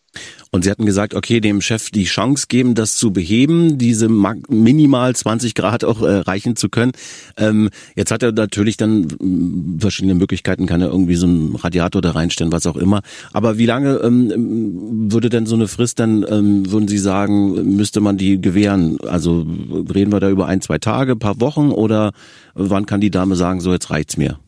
Und 0.51 0.63
Sie 0.63 0.71
hatten 0.71 0.85
gesagt, 0.85 1.13
okay, 1.13 1.39
dem 1.39 1.61
Chef 1.61 1.89
die 1.89 2.05
Chance 2.05 2.45
geben, 2.47 2.73
das 2.73 2.95
zu 2.95 3.11
beheben, 3.11 3.77
diese 3.77 4.07
minimal 4.09 5.15
20 5.15 5.55
Grad 5.55 5.83
auch 5.83 6.01
erreichen 6.01 6.55
zu 6.55 6.69
können. 6.69 6.93
Ähm, 7.37 7.69
jetzt 7.95 8.11
hat 8.11 8.23
er 8.23 8.31
natürlich 8.31 8.77
dann 8.77 9.01
mm, 9.01 9.79
verschiedene 9.79 10.15
Möglichkeiten, 10.15 10.65
kann 10.65 10.81
er 10.81 10.87
irgendwie 10.87 11.15
so 11.15 11.27
einen 11.27 11.55
Radiator 11.55 12.01
da 12.01 12.11
reinstellen, 12.11 12.51
was 12.51 12.65
auch 12.65 12.77
immer. 12.77 13.01
Aber 13.33 13.57
wie 13.57 13.65
lange 13.65 13.95
ähm, 13.97 15.11
würde 15.11 15.29
denn 15.29 15.45
so 15.45 15.55
eine 15.55 15.67
Frist 15.67 15.99
dann, 15.99 16.25
ähm, 16.27 16.71
würden 16.71 16.87
Sie 16.87 16.97
sagen, 16.97 17.75
müsste 17.75 17.99
man 17.99 18.17
die 18.17 18.39
gewähren? 18.39 18.99
Also 19.01 19.45
reden 19.93 20.11
wir 20.11 20.19
da 20.19 20.29
über 20.29 20.47
ein, 20.47 20.61
zwei 20.61 20.77
Tage, 20.77 21.15
paar 21.15 21.41
Wochen 21.41 21.71
oder 21.71 22.13
wann 22.53 22.85
kann 22.85 23.01
die 23.01 23.11
Dame 23.11 23.35
sagen, 23.35 23.59
so 23.59 23.73
jetzt 23.73 23.89
reicht's 23.89 24.17
mir? 24.17 24.39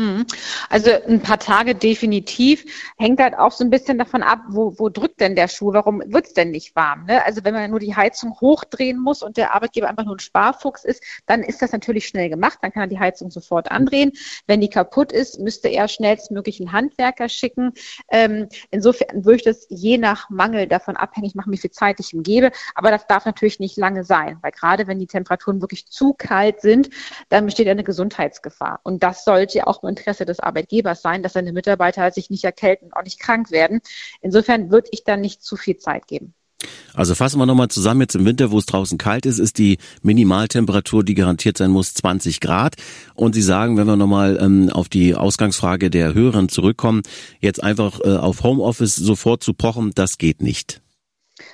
Mhm. 0.00 0.24
Also 0.70 0.90
ein 1.08 1.20
paar 1.20 1.38
Tage 1.38 1.74
definitiv. 1.74 2.64
Hängt 2.96 3.20
halt 3.20 3.36
auch 3.36 3.52
so 3.52 3.62
ein 3.62 3.68
bisschen 3.68 3.98
davon 3.98 4.22
ab, 4.22 4.40
wo, 4.48 4.78
wo 4.78 4.88
drückt 4.88 5.20
denn 5.20 5.36
der 5.36 5.46
Schuh? 5.46 5.74
Warum 5.74 6.02
wird 6.06 6.28
es 6.28 6.32
denn 6.32 6.52
nicht 6.52 6.74
warm? 6.74 7.04
Ne? 7.04 7.22
Also 7.26 7.44
wenn 7.44 7.52
man 7.52 7.70
nur 7.70 7.80
die 7.80 7.94
Heizung 7.94 8.40
hochdrehen 8.40 8.98
muss 8.98 9.22
und 9.22 9.36
der 9.36 9.54
Arbeitgeber 9.54 9.88
einfach 9.90 10.06
nur 10.06 10.16
ein 10.16 10.20
Sparfuchs 10.20 10.86
ist, 10.86 11.04
dann 11.26 11.42
ist 11.42 11.60
das 11.60 11.72
natürlich 11.72 12.08
schnell 12.08 12.30
gemacht. 12.30 12.60
Dann 12.62 12.72
kann 12.72 12.84
er 12.84 12.86
die 12.86 12.98
Heizung 12.98 13.30
sofort 13.30 13.70
andrehen. 13.70 14.12
Wenn 14.46 14.62
die 14.62 14.70
kaputt 14.70 15.12
ist, 15.12 15.38
müsste 15.38 15.68
er 15.68 15.86
schnellstmöglich 15.86 16.60
einen 16.60 16.72
Handwerker 16.72 17.28
schicken. 17.28 17.72
Ähm, 18.10 18.48
insofern 18.70 19.26
würde 19.26 19.36
ich 19.36 19.44
das 19.44 19.66
je 19.68 19.98
nach 19.98 20.30
Mangel 20.30 20.66
davon 20.66 20.96
abhängig 20.96 21.34
machen, 21.34 21.52
wie 21.52 21.58
viel 21.58 21.72
Zeit 21.72 22.00
ich 22.00 22.14
ihm 22.14 22.22
gebe. 22.22 22.52
Aber 22.74 22.90
das 22.90 23.06
darf 23.06 23.26
natürlich 23.26 23.60
nicht 23.60 23.76
lange 23.76 24.04
sein, 24.04 24.38
weil 24.40 24.52
gerade 24.52 24.86
wenn 24.86 24.98
die 24.98 25.06
Temperaturen 25.06 25.60
wirklich 25.60 25.88
zu 25.88 26.14
kalt 26.14 26.62
sind, 26.62 26.88
dann 27.28 27.44
besteht 27.44 27.68
eine 27.68 27.84
Gesundheitsgefahr. 27.84 28.80
Und 28.82 29.02
das 29.02 29.24
sollte 29.24 29.66
auch 29.66 29.82
Interesse 29.90 30.24
des 30.24 30.40
Arbeitgebers 30.40 31.02
sein, 31.02 31.22
dass 31.22 31.34
seine 31.34 31.52
Mitarbeiter 31.52 32.10
sich 32.10 32.30
nicht 32.30 32.44
erkälten 32.44 32.86
und 32.86 32.94
auch 32.94 33.04
nicht 33.04 33.20
krank 33.20 33.50
werden. 33.50 33.80
Insofern 34.22 34.70
würde 34.70 34.88
ich 34.92 35.04
da 35.04 35.16
nicht 35.16 35.42
zu 35.42 35.56
viel 35.56 35.76
Zeit 35.76 36.06
geben. 36.06 36.34
Also 36.94 37.14
fassen 37.14 37.38
wir 37.38 37.46
nochmal 37.46 37.68
zusammen, 37.68 38.02
jetzt 38.02 38.16
im 38.16 38.26
Winter, 38.26 38.50
wo 38.50 38.58
es 38.58 38.66
draußen 38.66 38.98
kalt 38.98 39.24
ist, 39.24 39.38
ist 39.38 39.58
die 39.58 39.78
Minimaltemperatur, 40.02 41.04
die 41.04 41.14
garantiert 41.14 41.56
sein 41.56 41.70
muss, 41.70 41.94
20 41.94 42.40
Grad. 42.40 42.74
Und 43.14 43.34
Sie 43.34 43.42
sagen, 43.42 43.76
wenn 43.76 43.86
wir 43.86 43.96
nochmal 43.96 44.38
ähm, 44.40 44.70
auf 44.70 44.88
die 44.88 45.14
Ausgangsfrage 45.14 45.90
der 45.90 46.14
Hörern 46.14 46.48
zurückkommen, 46.48 47.02
jetzt 47.40 47.62
einfach 47.62 48.00
äh, 48.00 48.16
auf 48.16 48.42
Homeoffice 48.42 48.96
sofort 48.96 49.42
zu 49.42 49.54
pochen, 49.54 49.92
das 49.94 50.18
geht 50.18 50.42
nicht. 50.42 50.82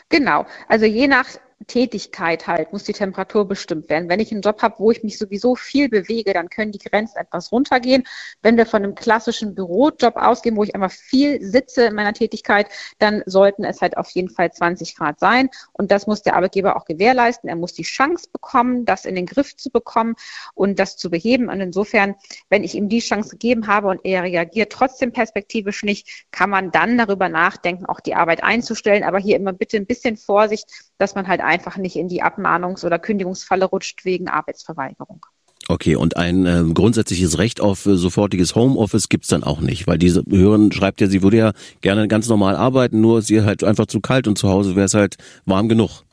Genau, 0.09 0.47
also 0.69 0.85
je 0.87 1.07
nach 1.07 1.27
Tätigkeit 1.67 2.47
halt 2.47 2.73
muss 2.73 2.85
die 2.85 2.93
Temperatur 2.93 3.49
bestimmt 3.49 3.89
werden. 3.89 4.09
Wenn 4.09 4.21
ich 4.21 4.31
einen 4.31 4.43
Job 4.43 4.63
habe, 4.63 4.77
wo 4.79 4.91
ich 4.91 5.03
mich 5.03 5.19
sowieso 5.19 5.55
viel 5.55 5.89
bewege, 5.89 6.33
dann 6.33 6.51
können 6.51 6.71
die 6.71 6.79
Grenzen 6.79 7.19
etwas 7.19 7.51
runtergehen. 7.51 8.05
Wenn 8.43 8.57
wir 8.57 8.67
von 8.67 8.83
einem 8.83 8.95
klassischen 8.95 9.55
Bürojob 9.55 10.17
ausgehen, 10.17 10.57
wo 10.57 10.65
ich 10.65 10.75
einfach 10.75 10.93
viel 10.93 11.43
sitze 11.43 11.87
in 11.87 11.95
meiner 11.95 12.13
Tätigkeit, 12.13 12.69
dann 12.99 13.23
sollten 13.27 13.65
es 13.65 13.81
halt 13.81 13.97
auf 13.97 14.11
jeden 14.11 14.29
Fall 14.29 14.53
20 14.53 14.97
Grad 14.97 15.19
sein. 15.19 15.49
Und 15.73 15.91
das 15.91 16.07
muss 16.07 16.23
der 16.23 16.37
Arbeitgeber 16.37 16.77
auch 16.77 16.85
gewährleisten. 16.85 17.49
Er 17.49 17.57
muss 17.57 17.73
die 17.73 17.83
Chance 17.83 18.29
bekommen, 18.33 18.85
das 18.85 19.07
in 19.07 19.15
den 19.15 19.27
Griff 19.27 19.57
zu 19.57 19.71
bekommen 19.71 20.15
und 20.55 20.79
das 20.79 20.97
zu 20.97 21.11
beheben. 21.11 21.49
Und 21.49 21.61
insofern, 21.61 22.17
wenn 22.51 22.65
ich 22.65 22.75
ihm 22.75 22.89
die 22.89 23.01
Chance 23.01 23.31
gegeben 23.31 23.67
habe 23.67 23.89
und 23.89 24.01
er 24.05 24.23
reagiert 24.23 24.73
trotzdem 24.73 25.13
perspektivisch 25.13 25.83
nicht, 25.83 26.27
kann 26.31 26.51
man 26.51 26.71
dann 26.71 26.99
darüber 26.99 27.29
nachdenken, 27.31 27.87
auch 27.87 28.01
die 28.01 28.15
Arbeit 28.15 28.43
einzustellen. 28.43 29.05
Aber 29.05 29.19
hier 29.19 29.37
immer 29.37 29.55
bitte 29.55 29.79
ein 29.79 29.87
bisschen 29.87 30.19
Vorsicht, 30.19 30.67
dass 30.99 31.15
man 31.15 31.29
halt 31.29 31.41
einfach 31.41 31.77
nicht 31.77 31.97
in 31.97 32.09
die 32.09 32.23
Abmahnungs- 32.23 32.85
oder 32.85 32.99
Kündigungsfalle 32.99 33.67
rutscht 33.67 34.05
wegen 34.05 34.29
Arbeitsverweigerung. 34.29 35.25
Okay, 35.69 35.97
und 35.97 36.17
ein 36.17 36.47
äh, 36.47 36.63
grundsätzliches 36.73 37.39
Recht 37.39 37.61
auf 37.61 37.87
äh, 37.87 37.97
sofortiges 37.97 38.55
Homeoffice 38.55 39.09
gibt's 39.09 39.29
dann 39.29 39.43
auch 39.43 39.61
nicht, 39.61 39.89
weil 39.89 39.99
diese 39.99 40.23
Hörerin 40.29 40.71
schreibt 40.71 41.01
ja, 41.01 41.09
sie 41.09 41.23
würde 41.23 41.39
ja 41.39 41.53
gerne 41.81 42.07
ganz 42.07 42.29
normal 42.29 42.55
arbeiten, 42.55 43.01
nur 43.01 43.19
ist 43.19 43.31
ihr 43.31 43.45
halt 43.45 43.65
einfach 43.65 43.87
zu 43.87 44.01
kalt 44.01 44.29
und 44.29 44.39
zu 44.39 44.49
Hause 44.49 44.77
wäre 44.77 44.87
es 44.87 44.95
halt 44.95 45.17
warm 45.45 45.69
genug. 45.69 46.06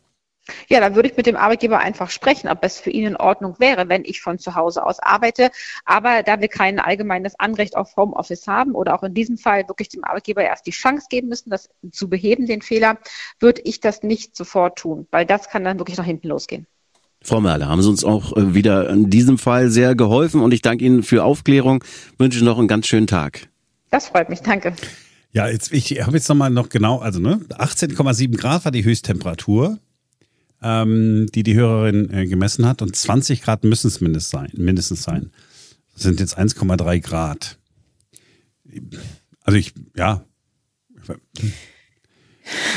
Ja, 0.67 0.81
dann 0.81 0.95
würde 0.95 1.09
ich 1.09 1.15
mit 1.15 1.25
dem 1.25 1.37
Arbeitgeber 1.37 1.79
einfach 1.79 2.09
sprechen, 2.09 2.49
ob 2.49 2.63
es 2.63 2.79
für 2.79 2.89
ihn 2.89 3.05
in 3.05 3.15
Ordnung 3.15 3.55
wäre, 3.59 3.87
wenn 3.87 4.03
ich 4.03 4.21
von 4.21 4.39
zu 4.39 4.55
Hause 4.55 4.85
aus 4.85 4.99
arbeite. 4.99 5.51
Aber 5.85 6.23
da 6.23 6.41
wir 6.41 6.49
kein 6.49 6.79
allgemeines 6.79 7.39
Anrecht 7.39 7.77
auf 7.77 7.95
Homeoffice 7.95 8.47
haben 8.47 8.73
oder 8.73 8.95
auch 8.95 9.03
in 9.03 9.13
diesem 9.13 9.37
Fall 9.37 9.67
wirklich 9.67 9.89
dem 9.89 10.03
Arbeitgeber 10.03 10.43
erst 10.43 10.65
die 10.67 10.71
Chance 10.71 11.07
geben 11.09 11.29
müssen, 11.29 11.49
das 11.49 11.69
zu 11.91 12.09
beheben, 12.09 12.45
den 12.45 12.61
Fehler, 12.61 12.97
würde 13.39 13.61
ich 13.63 13.79
das 13.79 14.03
nicht 14.03 14.35
sofort 14.35 14.77
tun, 14.77 15.07
weil 15.11 15.25
das 15.25 15.49
kann 15.49 15.63
dann 15.63 15.79
wirklich 15.79 15.97
nach 15.97 16.05
hinten 16.05 16.27
losgehen. 16.27 16.67
Frau 17.21 17.39
Merle, 17.39 17.67
haben 17.67 17.81
Sie 17.81 17.89
uns 17.89 18.03
auch 18.03 18.35
äh, 18.35 18.53
wieder 18.53 18.89
in 18.89 19.09
diesem 19.09 19.37
Fall 19.37 19.69
sehr 19.69 19.95
geholfen 19.95 20.41
und 20.41 20.53
ich 20.53 20.61
danke 20.61 20.83
Ihnen 20.83 21.03
für 21.03 21.23
Aufklärung, 21.23 21.81
wünsche 22.17 22.43
noch 22.43 22.59
einen 22.59 22.67
ganz 22.67 22.87
schönen 22.87 23.07
Tag. 23.07 23.47
Das 23.91 24.07
freut 24.07 24.27
mich, 24.27 24.41
danke. 24.41 24.75
Ja, 25.31 25.47
jetzt, 25.47 25.71
ich 25.71 26.01
habe 26.01 26.17
jetzt 26.17 26.27
nochmal 26.27 26.49
noch 26.49 26.67
genau, 26.67 26.99
also 26.99 27.19
ne, 27.19 27.39
18,7 27.49 28.37
Grad 28.37 28.65
war 28.65 28.71
die 28.73 28.83
Höchsttemperatur 28.83 29.79
ähm, 30.63 31.27
die 31.33 31.43
die 31.43 31.55
Hörerin 31.55 32.09
äh, 32.11 32.25
gemessen 32.25 32.65
hat. 32.65 32.81
Und 32.81 32.95
20 32.95 33.41
Grad 33.41 33.63
müssen 33.63 33.87
es 33.87 34.01
mindestens 34.01 34.31
sein. 34.31 34.51
Mindestens 34.55 35.03
sein. 35.03 35.31
Das 35.93 36.03
sind 36.03 36.19
jetzt 36.19 36.37
1,3 36.37 36.99
Grad. 37.01 37.59
Also 39.41 39.57
ich, 39.57 39.73
ja. 39.95 40.25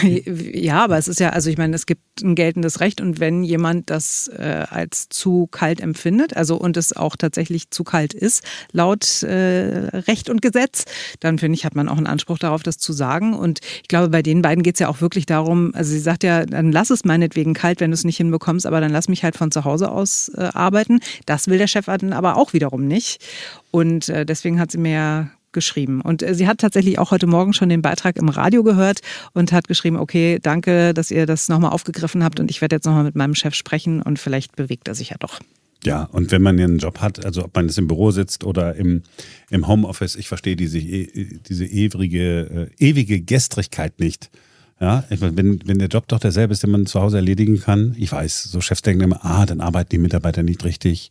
Ja, 0.03 0.85
aber 0.85 0.99
es 0.99 1.09
ist 1.09 1.21
ja, 1.21 1.31
also 1.31 1.51
ich 1.51 1.59
meine, 1.59 1.75
es 1.75 1.87
gibt 1.87 2.23
ein 2.23 2.35
geltendes 2.35 2.81
Recht 2.81 3.01
und 3.01 3.21
wenn 3.21 3.43
jemand 3.43 3.91
das 3.91 4.29
äh, 4.29 4.65
als 4.69 5.09
zu 5.09 5.49
kalt 5.49 5.81
empfindet, 5.81 6.37
also 6.37 6.57
und 6.57 6.77
es 6.77 6.95
auch 6.95 7.17
tatsächlich 7.17 7.71
zu 7.71 7.85
kalt 7.85 8.15
ist, 8.15 8.45
laut 8.73 9.23
äh, 9.23 9.89
Recht 10.07 10.31
und 10.31 10.43
Gesetz, 10.43 10.85
dann 11.21 11.39
finde 11.39 11.57
ich, 11.57 11.65
hat 11.65 11.75
man 11.75 11.89
auch 11.89 11.97
einen 11.97 12.07
Anspruch 12.07 12.39
darauf, 12.39 12.63
das 12.63 12.79
zu 12.79 12.93
sagen. 12.93 13.35
Und 13.35 13.61
ich 13.83 13.89
glaube, 13.89 14.09
bei 14.09 14.23
den 14.23 14.43
beiden 14.43 14.63
geht 14.63 14.75
es 14.75 14.81
ja 14.81 14.89
auch 14.89 15.01
wirklich 15.01 15.27
darum, 15.27 15.73
also 15.75 15.91
sie 15.91 16.01
sagt 16.01 16.23
ja, 16.23 16.47
dann 16.47 16.73
lass 16.73 16.91
es 16.91 17.05
meinetwegen 17.05 17.55
kalt, 17.55 17.81
wenn 17.81 17.91
du 17.91 17.95
es 17.95 18.05
nicht 18.05 18.17
hinbekommst, 18.19 18.67
aber 18.67 18.81
dann 18.81 18.93
lass 18.93 19.09
mich 19.09 19.25
halt 19.25 19.37
von 19.37 19.51
zu 19.51 19.65
Hause 19.65 19.91
aus 19.91 20.31
äh, 20.37 20.49
arbeiten. 20.53 21.01
Das 21.27 21.49
will 21.49 21.59
der 21.59 21.67
Chef 21.67 21.89
aber 21.89 22.37
auch 22.37 22.53
wiederum 22.53 22.87
nicht. 22.87 23.25
Und 23.71 24.09
äh, 24.09 24.27
deswegen 24.27 24.59
hat 24.59 24.71
sie 24.71 24.79
mir 24.79 24.93
ja 24.93 25.31
geschrieben. 25.57 26.03
Und 26.03 26.23
äh, 26.23 26.35
sie 26.35 26.47
hat 26.47 26.59
tatsächlich 26.59 27.01
auch 27.01 27.11
heute 27.11 27.27
Morgen 27.27 27.55
schon 27.55 27.69
den 27.69 27.83
Beitrag 27.83 28.17
im 28.19 28.29
Radio 28.29 28.63
gehört 28.63 29.01
und 29.33 29.51
hat 29.51 29.67
geschrieben, 29.67 29.97
okay, 29.97 30.39
danke, 30.41 30.95
dass 30.95 31.11
ihr 31.11 31.27
das 31.27 31.49
nochmal 31.49 31.73
aufgegriffen 31.73 32.23
habt 32.23 32.39
und 32.39 32.51
ich 32.51 32.61
werde 32.61 32.77
jetzt 32.77 32.85
nochmal 32.85 33.05
mit 33.05 33.17
meinem 33.17 33.35
Chef 33.35 33.55
sprechen 33.55 34.03
und 34.03 34.19
vielleicht 34.21 34.55
bewegt 34.55 34.87
er 34.87 34.95
sich 34.95 35.11
ja 35.11 35.17
doch. 35.19 35.41
Ja, 35.85 36.05
und 36.05 36.31
wenn 36.31 36.43
man 36.43 36.59
einen 36.59 36.79
Job 36.79 37.01
hat, 37.01 37.25
also 37.25 37.45
ob 37.45 37.55
man 37.55 37.67
jetzt 37.67 37.79
im 37.79 37.89
Büro 37.89 38.11
sitzt 38.11 38.45
oder 38.45 38.77
im, 38.77 39.03
im 39.51 39.67
Homeoffice, 39.67 40.17
ich 40.17 40.29
verstehe 40.29 40.57
diese, 40.57 40.79
e, 40.79 41.39
diese 41.49 41.65
ewige, 41.65 42.69
äh, 42.79 42.85
ewige 42.85 43.21
Gestrigkeit 43.23 43.99
nicht. 43.99 44.31
Ja, 44.79 45.05
wenn, 45.09 45.67
wenn 45.67 45.79
der 45.79 45.89
Job 45.89 46.07
doch 46.09 46.19
derselbe 46.19 46.53
ist, 46.53 46.63
den 46.63 46.71
man 46.71 46.85
zu 46.85 47.01
Hause 47.01 47.17
erledigen 47.17 47.59
kann, 47.61 47.97
ich 47.99 48.13
weiß, 48.13 48.43
so 48.45 48.61
Chefs 48.61 48.83
denken 48.83 49.05
immer, 49.05 49.25
ah, 49.25 49.47
dann 49.47 49.63
arbeiten 49.63 49.89
die 49.91 49.99
Mitarbeiter 49.99 50.43
nicht 50.43 50.65
richtig, 50.65 51.09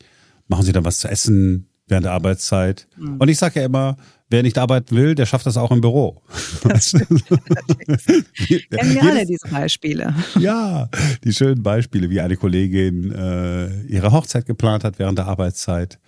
machen 0.48 0.66
sie 0.66 0.72
dann 0.72 0.86
was 0.86 1.00
zu 1.00 1.08
essen 1.08 1.66
während 1.88 2.06
der 2.06 2.14
Arbeitszeit. 2.14 2.88
Mhm. 2.98 3.18
Und 3.18 3.30
ich 3.30 3.38
sage 3.38 3.60
ja 3.60 3.66
immer, 3.66 3.98
wer 4.30 4.44
nicht 4.44 4.58
arbeiten 4.58 4.96
will, 4.96 5.16
der 5.16 5.26
schafft 5.26 5.46
das 5.46 5.58
auch 5.58 5.72
im 5.72 5.82
Büro. 5.82 6.22
Das 6.64 6.92
Kennen 6.92 8.96
wir 8.96 9.04
alle 9.04 9.26
diese 9.26 9.48
Beispiele. 9.50 10.16
Ja, 10.40 10.90
die 11.24 11.32
schönen 11.32 11.62
Beispiele, 11.62 12.10
wie 12.10 12.22
eine 12.22 12.38
Kollegin 12.38 13.12
äh, 13.12 13.82
ihre 13.84 14.12
Hochzeit 14.12 14.46
geplant 14.46 14.84
hat 14.84 15.00
während 15.00 15.20
der 15.20 15.28
Arbeitszeit. 15.28 16.00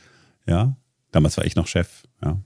Ja, 0.48 0.76
damals 1.12 1.38
war 1.38 1.46
ich 1.46 1.56
noch 1.56 1.68
Chef. 1.68 2.04
Ja. 2.24 2.42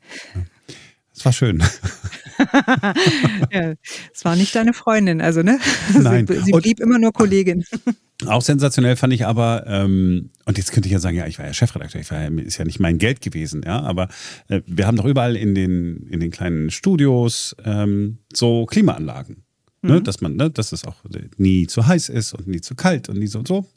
Es 1.21 1.25
war 1.25 1.33
schön. 1.33 1.59
ja, 3.51 3.73
es 4.11 4.25
war 4.25 4.35
nicht 4.35 4.55
deine 4.55 4.73
Freundin, 4.73 5.21
also 5.21 5.43
ne? 5.43 5.59
Nein. 5.93 6.25
Sie, 6.25 6.39
sie 6.39 6.51
blieb 6.51 6.79
und, 6.79 6.85
immer 6.87 6.97
nur 6.97 7.13
Kollegin. 7.13 7.63
Auch 8.25 8.41
sensationell 8.41 8.95
fand 8.95 9.13
ich 9.13 9.27
aber, 9.27 9.65
ähm, 9.67 10.31
und 10.45 10.57
jetzt 10.57 10.71
könnte 10.71 10.87
ich 10.87 10.93
ja 10.93 10.97
sagen, 10.97 11.15
ja, 11.15 11.27
ich 11.27 11.37
war 11.37 11.45
ja 11.45 11.53
Chefredakteur, 11.53 12.01
ich 12.01 12.09
war 12.09 12.23
ja, 12.23 12.29
ist 12.41 12.57
ja 12.57 12.65
nicht 12.65 12.79
mein 12.79 12.97
Geld 12.97 13.21
gewesen, 13.21 13.61
ja, 13.63 13.81
aber 13.81 14.07
äh, 14.47 14.61
wir 14.65 14.87
haben 14.87 14.97
doch 14.97 15.05
überall 15.05 15.35
in 15.35 15.53
den, 15.53 16.07
in 16.07 16.19
den 16.19 16.31
kleinen 16.31 16.71
Studios 16.71 17.55
ähm, 17.65 18.17
so 18.33 18.65
Klimaanlagen. 18.65 19.43
Ne, 19.83 19.99
mhm. 19.99 20.03
dass 20.03 20.21
man, 20.21 20.35
ne, 20.35 20.49
dass 20.49 20.71
es 20.71 20.85
auch 20.85 20.95
nie 21.37 21.67
zu 21.67 21.85
heiß 21.85 22.09
ist 22.09 22.33
und 22.33 22.47
nie 22.47 22.61
zu 22.61 22.73
kalt 22.73 23.09
und 23.09 23.19
nie 23.19 23.27
so 23.27 23.39
und 23.39 23.47
so. 23.47 23.67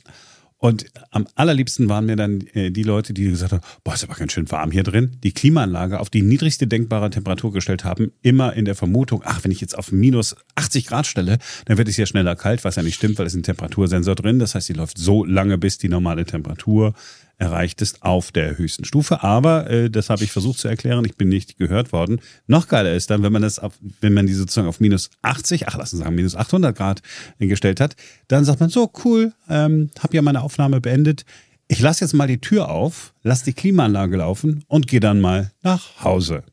Und 0.65 0.87
am 1.11 1.27
allerliebsten 1.35 1.91
waren 1.91 2.07
mir 2.07 2.17
dann 2.17 2.41
äh, 2.55 2.71
die 2.71 2.85
Leute, 2.85 3.13
die 3.13 3.25
gesagt 3.25 3.53
haben, 3.53 3.61
boah, 3.85 3.93
ist 3.93 4.03
aber 4.03 4.15
ganz 4.15 4.33
schön 4.33 4.51
warm 4.51 4.71
hier 4.71 4.83
drin, 4.83 5.19
die 5.23 5.33
Klimaanlage 5.33 6.01
auf 6.01 6.09
die 6.09 6.23
niedrigste 6.23 6.67
denkbare 6.67 7.11
Temperatur 7.11 7.53
gestellt 7.53 7.85
haben, 7.85 8.13
immer 8.23 8.55
in 8.55 8.65
der 8.65 8.75
Vermutung, 8.75 9.21
ach, 9.27 9.45
wenn 9.45 9.51
ich 9.51 9.61
jetzt 9.61 9.77
auf 9.77 9.93
minus 9.93 10.35
80 10.55 10.87
Grad 10.87 11.07
stelle, 11.07 11.37
dann 11.67 11.77
wird 11.77 11.89
es 11.89 11.99
ja 11.99 12.07
schneller 12.07 12.35
kalt, 12.35 12.65
was 12.65 12.77
ja 12.77 12.83
nicht 12.83 12.95
stimmt, 12.95 13.19
weil 13.19 13.27
es 13.27 13.35
ein 13.35 13.43
Temperatursensor 13.43 14.15
drin. 14.15 14.39
Das 14.39 14.55
heißt, 14.55 14.67
die 14.71 14.73
läuft 14.73 14.97
so 14.97 15.23
lange, 15.23 15.59
bis 15.59 15.77
die 15.77 15.91
normale 15.91 16.25
Temperatur 16.25 16.95
erreicht 17.39 17.83
ist 17.83 18.03
auf 18.03 18.33
der 18.33 18.59
höchsten 18.59 18.85
Stufe. 18.85 19.23
Aber 19.23 19.69
äh, 19.71 19.91
das 19.91 20.11
habe 20.11 20.25
ich 20.25 20.33
versucht 20.33 20.59
zu 20.59 20.69
erklären. 20.69 21.05
Ich 21.05 21.17
bin 21.17 21.29
nicht 21.29 21.59
gehört 21.59 21.93
worden. 21.93 22.21
Noch 22.47 22.69
geiler 22.69 22.93
ist 22.93 23.11
dann, 23.11 23.23
wenn 23.23 23.33
man 23.33 23.43
das, 23.43 23.59
auf, 23.59 23.75
wenn 24.01 24.15
man 24.15 24.27
die 24.27 24.35
sozusagen 24.35 24.69
auf 24.69 24.81
minus 24.81 25.11
80, 25.23 25.69
ach 25.69 25.77
lassen 25.77 25.99
wir 25.99 26.05
sagen 26.05 26.15
minus 26.17 26.37
800 26.37 26.77
Grad 26.77 27.03
gestellt 27.39 27.81
hat, 27.81 27.97
dann 28.29 28.45
sagt 28.45 28.61
man 28.61 28.71
so 28.71 28.91
cool, 29.05 29.33
ähm, 29.49 29.91
habe 29.99 30.15
ja 30.17 30.23
meine 30.23 30.43
Aufnahme 30.43 30.81
beendet. 30.81 31.25
Ich 31.67 31.81
lasse 31.81 32.05
jetzt 32.05 32.13
mal 32.13 32.29
die 32.29 32.41
Tür 32.41 32.69
auf, 32.69 33.15
lasse 33.23 33.47
die 33.47 33.55
Klimaanlage 33.55 34.19
laufen 34.19 34.65
und 34.69 34.87
gehe 34.87 35.01
dann 35.01 35.21
mal 35.21 35.51
nach 35.63 36.05
Hause. 36.05 36.45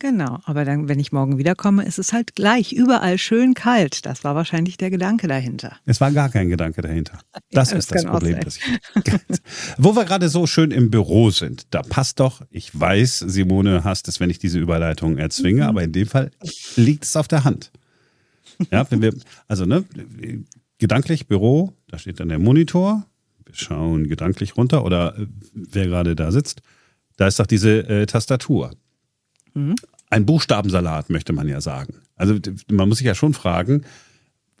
Genau, 0.00 0.38
aber 0.44 0.64
dann, 0.64 0.88
wenn 0.88 1.00
ich 1.00 1.10
morgen 1.10 1.38
wiederkomme, 1.38 1.84
ist 1.84 1.98
es 1.98 2.12
halt 2.12 2.36
gleich 2.36 2.72
überall 2.72 3.18
schön 3.18 3.54
kalt. 3.54 4.06
Das 4.06 4.22
war 4.22 4.36
wahrscheinlich 4.36 4.76
der 4.76 4.90
Gedanke 4.90 5.26
dahinter. 5.26 5.76
Es 5.86 6.00
war 6.00 6.12
gar 6.12 6.28
kein 6.28 6.48
Gedanke 6.48 6.82
dahinter. 6.82 7.18
Das 7.50 7.70
ja, 7.70 7.78
ist 7.78 7.90
das, 7.90 8.02
das 8.02 8.10
Problem. 8.10 8.38
Das 8.40 8.58
ich, 8.58 8.62
wo 9.78 9.96
wir 9.96 10.04
gerade 10.04 10.28
so 10.28 10.46
schön 10.46 10.70
im 10.70 10.90
Büro 10.90 11.30
sind, 11.30 11.66
da 11.70 11.82
passt 11.82 12.20
doch, 12.20 12.42
ich 12.50 12.78
weiß, 12.78 13.20
Simone 13.20 13.84
hasst 13.84 14.06
es, 14.06 14.20
wenn 14.20 14.28
ich 14.28 14.38
diese 14.38 14.58
Überleitung 14.58 15.16
erzwinge, 15.16 15.62
mhm. 15.62 15.68
aber 15.68 15.82
in 15.82 15.92
dem 15.92 16.06
Fall 16.06 16.30
liegt 16.76 17.04
es 17.04 17.16
auf 17.16 17.26
der 17.26 17.44
Hand. 17.44 17.72
Ja, 18.70 18.88
wenn 18.90 19.00
wir, 19.00 19.14
also 19.46 19.64
ne, 19.64 19.84
gedanklich 20.78 21.26
Büro, 21.26 21.72
da 21.88 21.98
steht 21.98 22.20
dann 22.20 22.28
der 22.28 22.38
Monitor, 22.38 23.06
wir 23.46 23.54
schauen 23.54 24.08
gedanklich 24.08 24.56
runter 24.56 24.84
oder 24.84 25.18
äh, 25.18 25.26
wer 25.52 25.86
gerade 25.86 26.14
da 26.14 26.30
sitzt, 26.30 26.60
da 27.16 27.26
ist 27.26 27.40
doch 27.40 27.46
diese 27.46 27.88
äh, 27.88 28.06
Tastatur. 28.06 28.72
Mhm. 29.58 29.74
Ein 30.10 30.24
Buchstabensalat, 30.24 31.10
möchte 31.10 31.32
man 31.32 31.48
ja 31.48 31.60
sagen. 31.60 32.00
Also 32.16 32.38
man 32.70 32.88
muss 32.88 32.98
sich 32.98 33.06
ja 33.06 33.14
schon 33.14 33.34
fragen, 33.34 33.84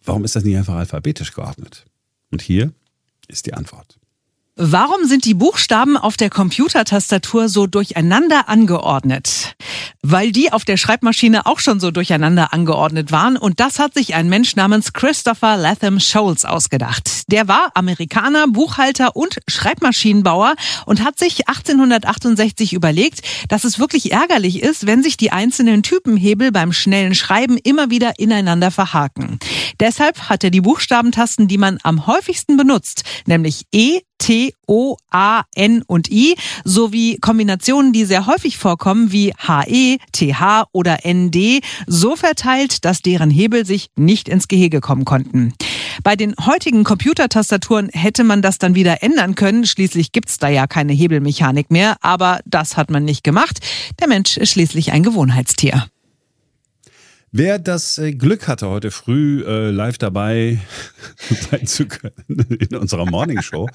warum 0.04 0.24
ist 0.24 0.36
das 0.36 0.44
nicht 0.44 0.56
einfach 0.56 0.74
alphabetisch 0.74 1.32
geordnet? 1.32 1.86
Und 2.30 2.42
hier 2.42 2.72
ist 3.28 3.46
die 3.46 3.54
Antwort. 3.54 3.98
Warum 4.60 5.04
sind 5.04 5.24
die 5.24 5.34
Buchstaben 5.34 5.96
auf 5.96 6.16
der 6.16 6.30
Computertastatur 6.30 7.48
so 7.48 7.68
durcheinander 7.68 8.48
angeordnet? 8.48 9.54
Weil 10.02 10.32
die 10.32 10.52
auf 10.52 10.64
der 10.64 10.76
Schreibmaschine 10.76 11.46
auch 11.46 11.60
schon 11.60 11.78
so 11.78 11.92
durcheinander 11.92 12.52
angeordnet 12.52 13.12
waren 13.12 13.36
und 13.36 13.60
das 13.60 13.78
hat 13.78 13.94
sich 13.94 14.16
ein 14.16 14.28
Mensch 14.28 14.56
namens 14.56 14.92
Christopher 14.92 15.56
Latham 15.56 16.00
Scholes 16.00 16.44
ausgedacht. 16.44 17.30
Der 17.30 17.46
war 17.46 17.70
Amerikaner, 17.74 18.48
Buchhalter 18.48 19.14
und 19.14 19.38
Schreibmaschinenbauer 19.46 20.56
und 20.86 21.04
hat 21.04 21.20
sich 21.20 21.46
1868 21.46 22.72
überlegt, 22.72 23.22
dass 23.48 23.62
es 23.62 23.78
wirklich 23.78 24.10
ärgerlich 24.10 24.60
ist, 24.60 24.88
wenn 24.88 25.04
sich 25.04 25.16
die 25.16 25.30
einzelnen 25.30 25.84
Typenhebel 25.84 26.50
beim 26.50 26.72
schnellen 26.72 27.14
Schreiben 27.14 27.58
immer 27.58 27.90
wieder 27.90 28.18
ineinander 28.18 28.72
verhaken. 28.72 29.38
Deshalb 29.78 30.28
hat 30.28 30.42
er 30.42 30.50
die 30.50 30.62
Buchstabentasten, 30.62 31.46
die 31.46 31.58
man 31.58 31.78
am 31.84 32.08
häufigsten 32.08 32.56
benutzt, 32.56 33.04
nämlich 33.26 33.62
E, 33.72 34.00
T, 34.18 34.54
O, 34.66 34.96
A, 35.10 35.42
N 35.54 35.82
und 35.86 36.10
I 36.10 36.36
sowie 36.64 37.18
Kombinationen, 37.18 37.92
die 37.92 38.04
sehr 38.04 38.26
häufig 38.26 38.58
vorkommen 38.58 39.12
wie 39.12 39.32
HE, 39.38 39.98
TH 40.12 40.64
oder 40.72 40.98
ND 41.06 41.62
so 41.86 42.16
verteilt, 42.16 42.84
dass 42.84 43.00
deren 43.00 43.30
Hebel 43.30 43.64
sich 43.64 43.90
nicht 43.96 44.28
ins 44.28 44.48
Gehege 44.48 44.80
kommen 44.80 45.04
konnten. 45.04 45.54
Bei 46.02 46.16
den 46.16 46.34
heutigen 46.44 46.84
Computertastaturen 46.84 47.88
hätte 47.92 48.24
man 48.24 48.42
das 48.42 48.58
dann 48.58 48.74
wieder 48.74 49.02
ändern 49.02 49.34
können. 49.34 49.66
Schließlich 49.66 50.12
gibt's 50.12 50.38
da 50.38 50.48
ja 50.48 50.66
keine 50.66 50.92
Hebelmechanik 50.92 51.70
mehr, 51.70 51.96
aber 52.00 52.40
das 52.44 52.76
hat 52.76 52.90
man 52.90 53.04
nicht 53.04 53.24
gemacht. 53.24 53.58
Der 54.00 54.08
Mensch 54.08 54.36
ist 54.36 54.50
schließlich 54.50 54.92
ein 54.92 55.02
Gewohnheitstier. 55.02 55.88
Wer 57.30 57.58
das 57.58 57.98
äh, 57.98 58.12
Glück 58.12 58.48
hatte, 58.48 58.68
heute 58.68 58.90
früh 58.90 59.44
äh, 59.44 59.70
live 59.70 59.98
dabei 59.98 60.60
sein 61.50 61.66
zu 61.66 61.86
können 61.86 62.46
in 62.58 62.76
unserer 62.76 63.04
Morning 63.04 63.42
Show, 63.42 63.68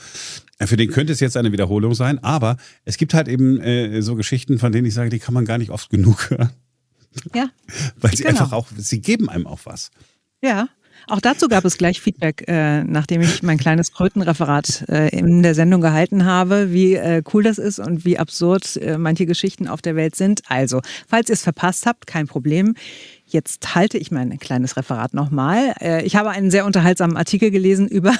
äh, 0.58 0.66
für 0.66 0.78
den 0.78 0.90
könnte 0.90 1.14
es 1.14 1.20
jetzt 1.20 1.38
eine 1.38 1.52
Wiederholung 1.52 1.94
sein. 1.94 2.18
Aber 2.24 2.58
es 2.84 2.98
gibt 2.98 3.14
halt 3.14 3.28
eben 3.28 3.62
äh, 3.62 4.02
so 4.02 4.16
Geschichten, 4.16 4.58
von 4.58 4.72
denen 4.72 4.88
ich 4.88 4.94
sage, 4.94 5.10
die 5.10 5.20
kann 5.20 5.34
man 5.34 5.46
gar 5.46 5.60
nicht 5.60 5.70
oft 5.70 5.90
genug 5.90 6.32
hören. 6.32 6.50
Ja. 7.34 7.50
Weil 8.02 8.16
sie 8.16 8.24
genau. 8.24 8.30
einfach 8.30 8.54
auch, 8.54 8.68
sie 8.76 9.02
geben 9.02 9.30
einem 9.30 9.46
auch 9.46 9.60
was. 9.66 9.92
Ja. 10.42 10.68
Auch 11.08 11.20
dazu 11.20 11.50
gab 11.50 11.66
es 11.66 11.78
gleich 11.78 12.00
Feedback, 12.00 12.46
äh, 12.48 12.84
nachdem 12.84 13.22
ich 13.22 13.44
mein 13.44 13.58
kleines 13.58 13.92
Krötenreferat 13.92 14.86
äh, 14.88 15.10
in 15.10 15.44
der 15.44 15.54
Sendung 15.54 15.82
gehalten 15.82 16.24
habe, 16.24 16.72
wie 16.72 16.94
äh, 16.94 17.22
cool 17.34 17.44
das 17.44 17.58
ist 17.58 17.80
und 17.80 18.06
wie 18.06 18.18
absurd 18.18 18.80
manche 18.98 19.26
Geschichten 19.26 19.68
auf 19.68 19.82
der 19.82 19.98
Welt 19.98 20.16
sind. 20.16 20.42
Also, 20.48 20.82
falls 21.08 21.30
ihr 21.30 21.34
es 21.34 21.44
verpasst 21.44 21.86
habt, 21.86 22.08
kein 22.08 22.28
Problem. 22.28 22.76
Jetzt 23.34 23.74
halte 23.74 23.98
ich 23.98 24.12
mein 24.12 24.38
kleines 24.38 24.78
Referat 24.78 25.16
nochmal. 25.16 25.74
Äh, 25.82 26.06
ich 26.06 26.16
habe 26.16 26.30
einen 26.30 26.52
sehr 26.52 26.68
unterhaltsamen 26.68 27.18
Artikel 27.18 27.50
gelesen 27.50 27.88
über 27.90 28.14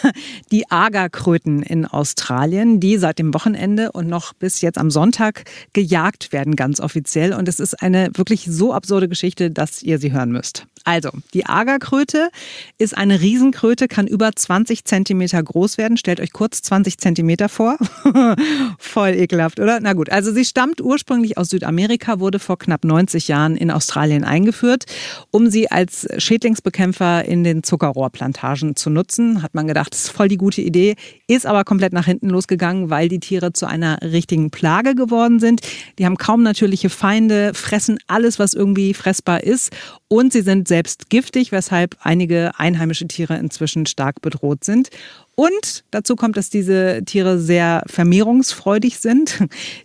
die 0.52 0.72
Agerkröten 0.72 1.62
in 1.62 1.86
Australien, 1.86 2.80
die 2.80 2.98
seit 2.98 3.20
dem 3.20 3.32
Wochenende 3.36 3.92
und 3.92 4.08
noch 4.08 4.34
bis 4.34 4.62
jetzt 4.62 4.80
am 4.80 4.90
Sonntag 4.90 5.44
gejagt 5.74 6.34
werden, 6.34 6.56
ganz 6.56 6.80
offiziell. 6.80 7.34
Und 7.34 7.48
es 7.48 7.60
ist 7.60 7.84
eine 7.84 8.10
wirklich 8.16 8.48
so 8.50 8.74
absurde 8.74 9.08
Geschichte, 9.08 9.52
dass 9.52 9.84
ihr 9.84 10.00
sie 10.00 10.12
hören 10.12 10.32
müsst. 10.32 10.66
Also, 10.86 11.12
die 11.34 11.46
Agerkröte 11.46 12.30
ist 12.78 12.98
eine 12.98 13.22
Riesenkröte, 13.22 13.88
kann 13.88 14.06
über 14.06 14.32
20 14.36 14.84
Zentimeter 14.84 15.42
groß 15.42 15.78
werden. 15.78 15.96
Stellt 15.96 16.20
euch 16.20 16.34
kurz 16.34 16.62
20 16.62 16.98
Zentimeter 16.98 17.48
vor. 17.48 17.78
Voll 18.80 19.12
ekelhaft, 19.12 19.62
oder? 19.62 19.80
Na 19.80 19.94
gut, 19.94 20.10
also 20.10 20.34
sie 20.34 20.44
stammt 20.44 20.82
ursprünglich 20.82 21.38
aus 21.38 21.50
Südamerika, 21.50 22.20
wurde 22.20 22.40
vor 22.40 22.58
knapp 22.58 22.84
90 22.84 23.30
Jahren 23.30 23.56
in 23.56 23.72
Australien 23.72 24.26
eingeführt, 24.26 24.86
um 25.32 25.50
sie 25.50 25.70
als 25.72 26.08
Schädlingsbekämpfer 26.18 27.26
in 27.26 27.44
den 27.44 27.64
Zuckerrohrplantagen 27.64 28.76
zu 28.76 28.90
nutzen. 28.90 29.42
Hat 29.42 29.54
man 29.54 29.68
gedacht, 29.68 29.94
das 29.94 30.06
ist 30.06 30.10
voll 30.10 30.28
die 30.28 30.38
gute 30.38 30.62
Idee, 30.62 30.96
ist 31.28 31.46
aber 31.46 31.64
komplett 31.64 31.94
nach 31.94 32.06
hinten 32.06 32.30
losgegangen, 32.30 32.90
weil 32.90 33.10
die 33.10 33.20
Tiere 33.20 33.54
zu 33.54 33.66
einer 33.66 34.00
richtigen 34.02 34.52
Plage 34.52 34.96
geworden 34.96 35.40
sind. 35.40 35.62
Die 36.00 36.06
haben 36.06 36.18
kaum 36.18 36.44
natürliche 36.44 36.90
Feinde, 36.90 37.54
fressen 37.54 37.98
alles, 38.08 38.40
was 38.40 38.54
irgendwie 38.54 38.94
fressbar 38.94 39.44
ist 39.44 39.72
und 40.08 40.32
sie 40.32 40.42
sind 40.42 40.68
selbst 40.68 41.10
giftig, 41.10 41.52
weshalb 41.52 41.98
einige 42.02 42.52
einheimische 42.58 43.08
Tiere 43.08 43.38
inzwischen 43.38 43.88
stark 43.88 44.22
bedroht 44.22 44.64
sind. 44.64 44.90
Und 45.36 45.84
dazu 45.92 46.16
kommt, 46.16 46.38
dass 46.38 46.50
diese 46.50 47.02
Tiere 47.06 47.40
sehr 47.40 47.84
vermehrungsfreudig 47.88 49.00
sind. 49.00 49.40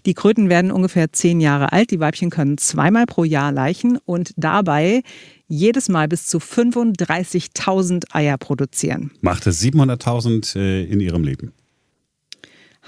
Die 0.07 0.15
Kröten 0.15 0.51
werden 0.51 0.71
ungefähr 0.71 1.13
zehn 1.13 1.41
Jahre 1.41 1.73
alt. 1.73 1.91
Die 1.91 2.01
Weibchen 2.01 2.31
können 2.31 2.59
zweimal 2.59 3.07
pro 3.07 3.25
Jahr 3.25 3.51
leichen 3.53 3.99
und 4.05 4.33
dabei 4.37 5.03
jedes 5.47 5.89
Mal 5.89 6.09
bis 6.09 6.27
zu 6.27 6.39
35.000 6.39 8.15
Eier 8.15 8.37
produzieren. 8.37 9.11
Machte 9.23 9.51
700.000 9.51 10.59
äh, 10.59 10.85
in 10.85 11.01
ihrem 11.01 11.25
Leben 11.25 11.53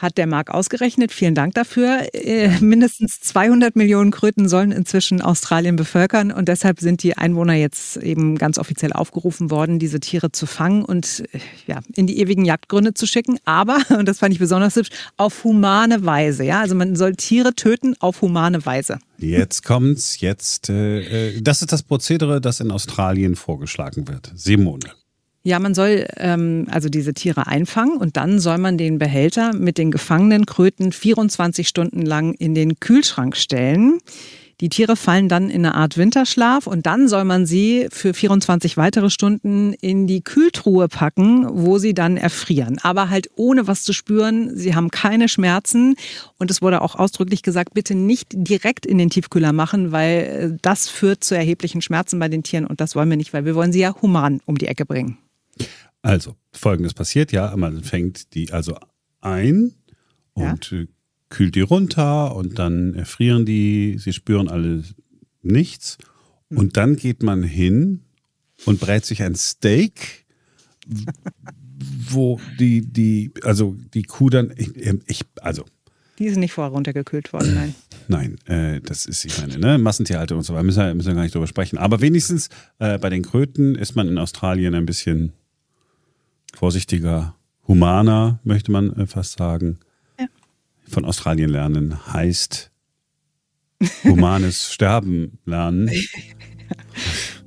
hat 0.00 0.18
der 0.18 0.26
Marc 0.26 0.50
ausgerechnet. 0.50 1.12
Vielen 1.12 1.34
Dank 1.34 1.54
dafür. 1.54 2.08
Äh, 2.12 2.58
mindestens 2.60 3.20
200 3.20 3.76
Millionen 3.76 4.10
Kröten 4.10 4.48
sollen 4.48 4.72
inzwischen 4.72 5.20
Australien 5.20 5.76
bevölkern 5.76 6.32
und 6.32 6.48
deshalb 6.48 6.80
sind 6.80 7.02
die 7.02 7.16
Einwohner 7.16 7.54
jetzt 7.54 7.96
eben 7.98 8.38
ganz 8.38 8.58
offiziell 8.58 8.92
aufgerufen 8.92 9.50
worden, 9.50 9.78
diese 9.78 10.00
Tiere 10.00 10.32
zu 10.32 10.46
fangen 10.46 10.84
und 10.84 11.24
äh, 11.32 11.38
ja, 11.66 11.80
in 11.94 12.06
die 12.06 12.18
ewigen 12.18 12.44
Jagdgründe 12.44 12.94
zu 12.94 13.06
schicken. 13.06 13.38
Aber, 13.44 13.78
und 13.98 14.06
das 14.06 14.18
fand 14.18 14.32
ich 14.32 14.38
besonders 14.38 14.76
hübsch, 14.76 14.90
auf 15.16 15.44
humane 15.44 16.04
Weise. 16.04 16.44
Ja, 16.44 16.60
also 16.60 16.74
man 16.74 16.96
soll 16.96 17.16
Tiere 17.16 17.54
töten 17.54 17.94
auf 18.00 18.22
humane 18.22 18.64
Weise. 18.64 18.98
Jetzt 19.18 19.64
kommt's, 19.64 20.20
jetzt, 20.20 20.70
äh, 20.70 21.34
äh 21.34 21.40
das 21.42 21.60
ist 21.60 21.72
das 21.72 21.82
Prozedere, 21.82 22.40
das 22.40 22.60
in 22.60 22.70
Australien 22.70 23.36
vorgeschlagen 23.36 24.08
wird. 24.08 24.32
Simone. 24.34 24.99
Ja, 25.42 25.58
man 25.58 25.74
soll 25.74 26.06
ähm, 26.18 26.66
also 26.70 26.90
diese 26.90 27.14
Tiere 27.14 27.46
einfangen 27.46 27.96
und 27.96 28.18
dann 28.18 28.40
soll 28.40 28.58
man 28.58 28.76
den 28.76 28.98
Behälter 28.98 29.54
mit 29.54 29.78
den 29.78 29.90
gefangenen 29.90 30.44
Kröten 30.44 30.92
24 30.92 31.66
Stunden 31.66 32.02
lang 32.02 32.34
in 32.34 32.54
den 32.54 32.78
Kühlschrank 32.78 33.36
stellen. 33.36 34.00
Die 34.60 34.68
Tiere 34.68 34.94
fallen 34.94 35.30
dann 35.30 35.48
in 35.48 35.64
eine 35.64 35.74
Art 35.74 35.96
Winterschlaf 35.96 36.66
und 36.66 36.84
dann 36.84 37.08
soll 37.08 37.24
man 37.24 37.46
sie 37.46 37.86
für 37.90 38.12
24 38.12 38.76
weitere 38.76 39.08
Stunden 39.08 39.72
in 39.72 40.06
die 40.06 40.20
Kühltruhe 40.20 40.88
packen, 40.88 41.46
wo 41.50 41.78
sie 41.78 41.94
dann 41.94 42.18
erfrieren. 42.18 42.78
Aber 42.82 43.08
halt 43.08 43.30
ohne 43.36 43.66
was 43.66 43.82
zu 43.82 43.94
spüren. 43.94 44.54
Sie 44.54 44.74
haben 44.74 44.90
keine 44.90 45.30
Schmerzen 45.30 45.94
und 46.36 46.50
es 46.50 46.60
wurde 46.60 46.82
auch 46.82 46.94
ausdrücklich 46.94 47.42
gesagt, 47.42 47.72
bitte 47.72 47.94
nicht 47.94 48.28
direkt 48.32 48.84
in 48.84 48.98
den 48.98 49.08
Tiefkühler 49.08 49.54
machen, 49.54 49.92
weil 49.92 50.18
äh, 50.18 50.58
das 50.60 50.90
führt 50.90 51.24
zu 51.24 51.34
erheblichen 51.34 51.80
Schmerzen 51.80 52.18
bei 52.18 52.28
den 52.28 52.42
Tieren 52.42 52.66
und 52.66 52.82
das 52.82 52.94
wollen 52.94 53.08
wir 53.08 53.16
nicht, 53.16 53.32
weil 53.32 53.46
wir 53.46 53.54
wollen 53.54 53.72
sie 53.72 53.80
ja 53.80 53.94
human 54.02 54.42
um 54.44 54.58
die 54.58 54.66
Ecke 54.66 54.84
bringen. 54.84 55.16
Also, 56.02 56.36
folgendes 56.52 56.94
passiert, 56.94 57.32
ja, 57.32 57.54
man 57.56 57.82
fängt 57.82 58.34
die 58.34 58.52
also 58.52 58.76
ein 59.20 59.74
und 60.32 60.70
ja. 60.70 60.78
Äh, 60.78 60.86
kühlt 61.28 61.54
die 61.54 61.60
runter 61.60 62.34
und 62.34 62.58
dann 62.58 62.94
erfrieren 62.94 63.46
die, 63.46 63.96
sie 63.98 64.12
spüren 64.12 64.48
alle 64.48 64.82
nichts. 65.42 65.98
Mhm. 66.48 66.58
Und 66.58 66.76
dann 66.76 66.96
geht 66.96 67.22
man 67.22 67.42
hin 67.42 68.02
und 68.66 68.80
brät 68.80 69.04
sich 69.04 69.22
ein 69.22 69.36
Steak, 69.36 70.26
wo 72.10 72.40
die, 72.58 72.82
die, 72.82 73.32
also 73.42 73.76
die 73.94 74.02
Kuh 74.02 74.28
dann, 74.28 74.52
ich, 74.56 74.70
ich 75.06 75.22
also. 75.40 75.64
Die 76.18 76.26
ist 76.26 76.36
nicht 76.36 76.52
vorher 76.52 76.72
runtergekühlt 76.72 77.32
worden, 77.32 77.54
nein. 77.54 77.74
Nein, 78.08 78.38
äh, 78.46 78.80
das 78.80 79.06
ist, 79.06 79.24
ich 79.24 79.38
meine, 79.40 79.56
ne, 79.56 79.78
Massentierhaltung 79.78 80.38
und 80.38 80.44
so 80.44 80.52
weiter, 80.52 80.64
müssen 80.64 80.82
wir, 80.82 80.94
müssen 80.94 81.08
wir 81.10 81.14
gar 81.14 81.22
nicht 81.22 81.32
drüber 81.32 81.46
sprechen. 81.46 81.78
Aber 81.78 82.00
wenigstens 82.00 82.48
äh, 82.80 82.98
bei 82.98 83.08
den 83.08 83.22
Kröten 83.22 83.76
ist 83.76 83.94
man 83.94 84.08
in 84.08 84.18
Australien 84.18 84.74
ein 84.74 84.84
bisschen 84.84 85.32
vorsichtiger, 86.56 87.34
humaner, 87.66 88.40
möchte 88.44 88.72
man 88.72 88.92
äh, 88.96 89.06
fast 89.06 89.38
sagen. 89.38 89.78
Ja. 90.18 90.26
Von 90.88 91.04
Australien 91.04 91.50
lernen 91.50 91.98
heißt 92.12 92.70
humanes 94.04 94.72
Sterben 94.72 95.38
lernen. 95.44 95.90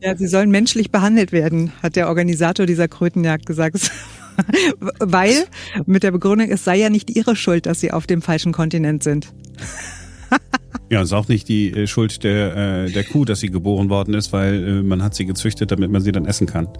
Ja, 0.02 0.18
sie 0.18 0.28
sollen 0.28 0.52
menschlich 0.52 0.92
behandelt 0.92 1.32
werden, 1.32 1.72
hat 1.82 1.96
der 1.96 2.10
Organisator 2.10 2.66
dieser 2.66 2.88
Krötenjagd 2.88 3.46
gesagt. 3.46 3.92
Weil 5.00 5.46
mit 5.86 6.04
der 6.04 6.12
Begründung, 6.12 6.50
es 6.50 6.64
sei 6.64 6.78
ja 6.78 6.90
nicht 6.90 7.10
ihre 7.10 7.36
Schuld, 7.36 7.66
dass 7.66 7.80
sie 7.80 7.92
auf 7.92 8.08
dem 8.08 8.22
falschen 8.22 8.52
Kontinent 8.52 9.04
sind. 9.04 9.34
Ja, 10.94 11.02
ist 11.02 11.12
auch 11.12 11.28
nicht 11.28 11.50
die 11.50 11.72
äh, 11.72 11.88
Schuld 11.88 12.24
der, 12.24 12.56
äh, 12.86 12.92
der 12.92 13.04
Kuh, 13.04 13.26
dass 13.26 13.40
sie 13.40 13.50
geboren 13.50 13.90
worden 13.90 14.14
ist, 14.14 14.32
weil 14.32 14.64
äh, 14.64 14.84
man 14.84 15.02
hat 15.02 15.16
sie 15.16 15.26
gezüchtet, 15.26 15.72
damit 15.72 15.90
man 15.90 16.04
sie 16.04 16.12
dann 16.12 16.28
essen 16.28 16.46
kann. 16.46 16.68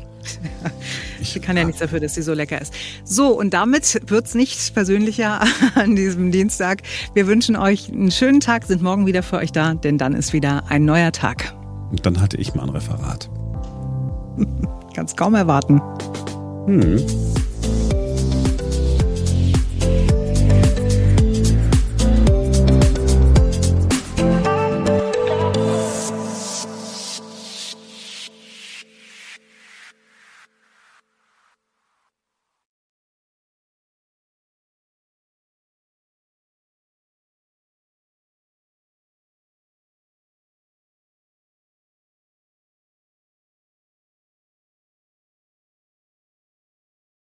Ich 1.20 1.42
kann 1.42 1.58
ja 1.58 1.64
nichts 1.64 1.80
dafür, 1.80 2.02
dass 2.02 2.14
sie 2.16 2.22
so 2.22 2.34
lecker 2.34 2.62
ist. 2.62 2.74
So, 3.06 3.30
und 3.30 3.54
damit 3.54 4.02
wird's 4.08 4.36
nicht 4.36 4.74
persönlicher 4.76 5.42
an 5.76 5.96
diesem 5.96 6.32
Dienstag. 6.32 6.84
Wir 7.16 7.26
wünschen 7.26 7.56
euch 7.56 7.92
einen 7.92 8.12
schönen 8.12 8.40
Tag, 8.40 8.66
sind 8.66 8.84
morgen 8.84 9.08
wieder 9.08 9.24
für 9.24 9.38
euch 9.38 9.52
da, 9.52 9.74
denn 9.74 9.98
dann 9.98 10.14
ist 10.14 10.34
wieder 10.34 10.70
ein 10.70 10.86
neuer 10.86 11.12
Tag. 11.12 11.56
Und 11.90 12.06
dann 12.06 12.22
hatte 12.22 12.38
ich 12.38 12.54
mal 12.54 12.64
ein 12.64 12.70
Referat. 12.70 13.32
Kannst 14.96 15.18
kaum 15.18 15.34
erwarten. 15.34 15.82
Hm. 16.68 17.04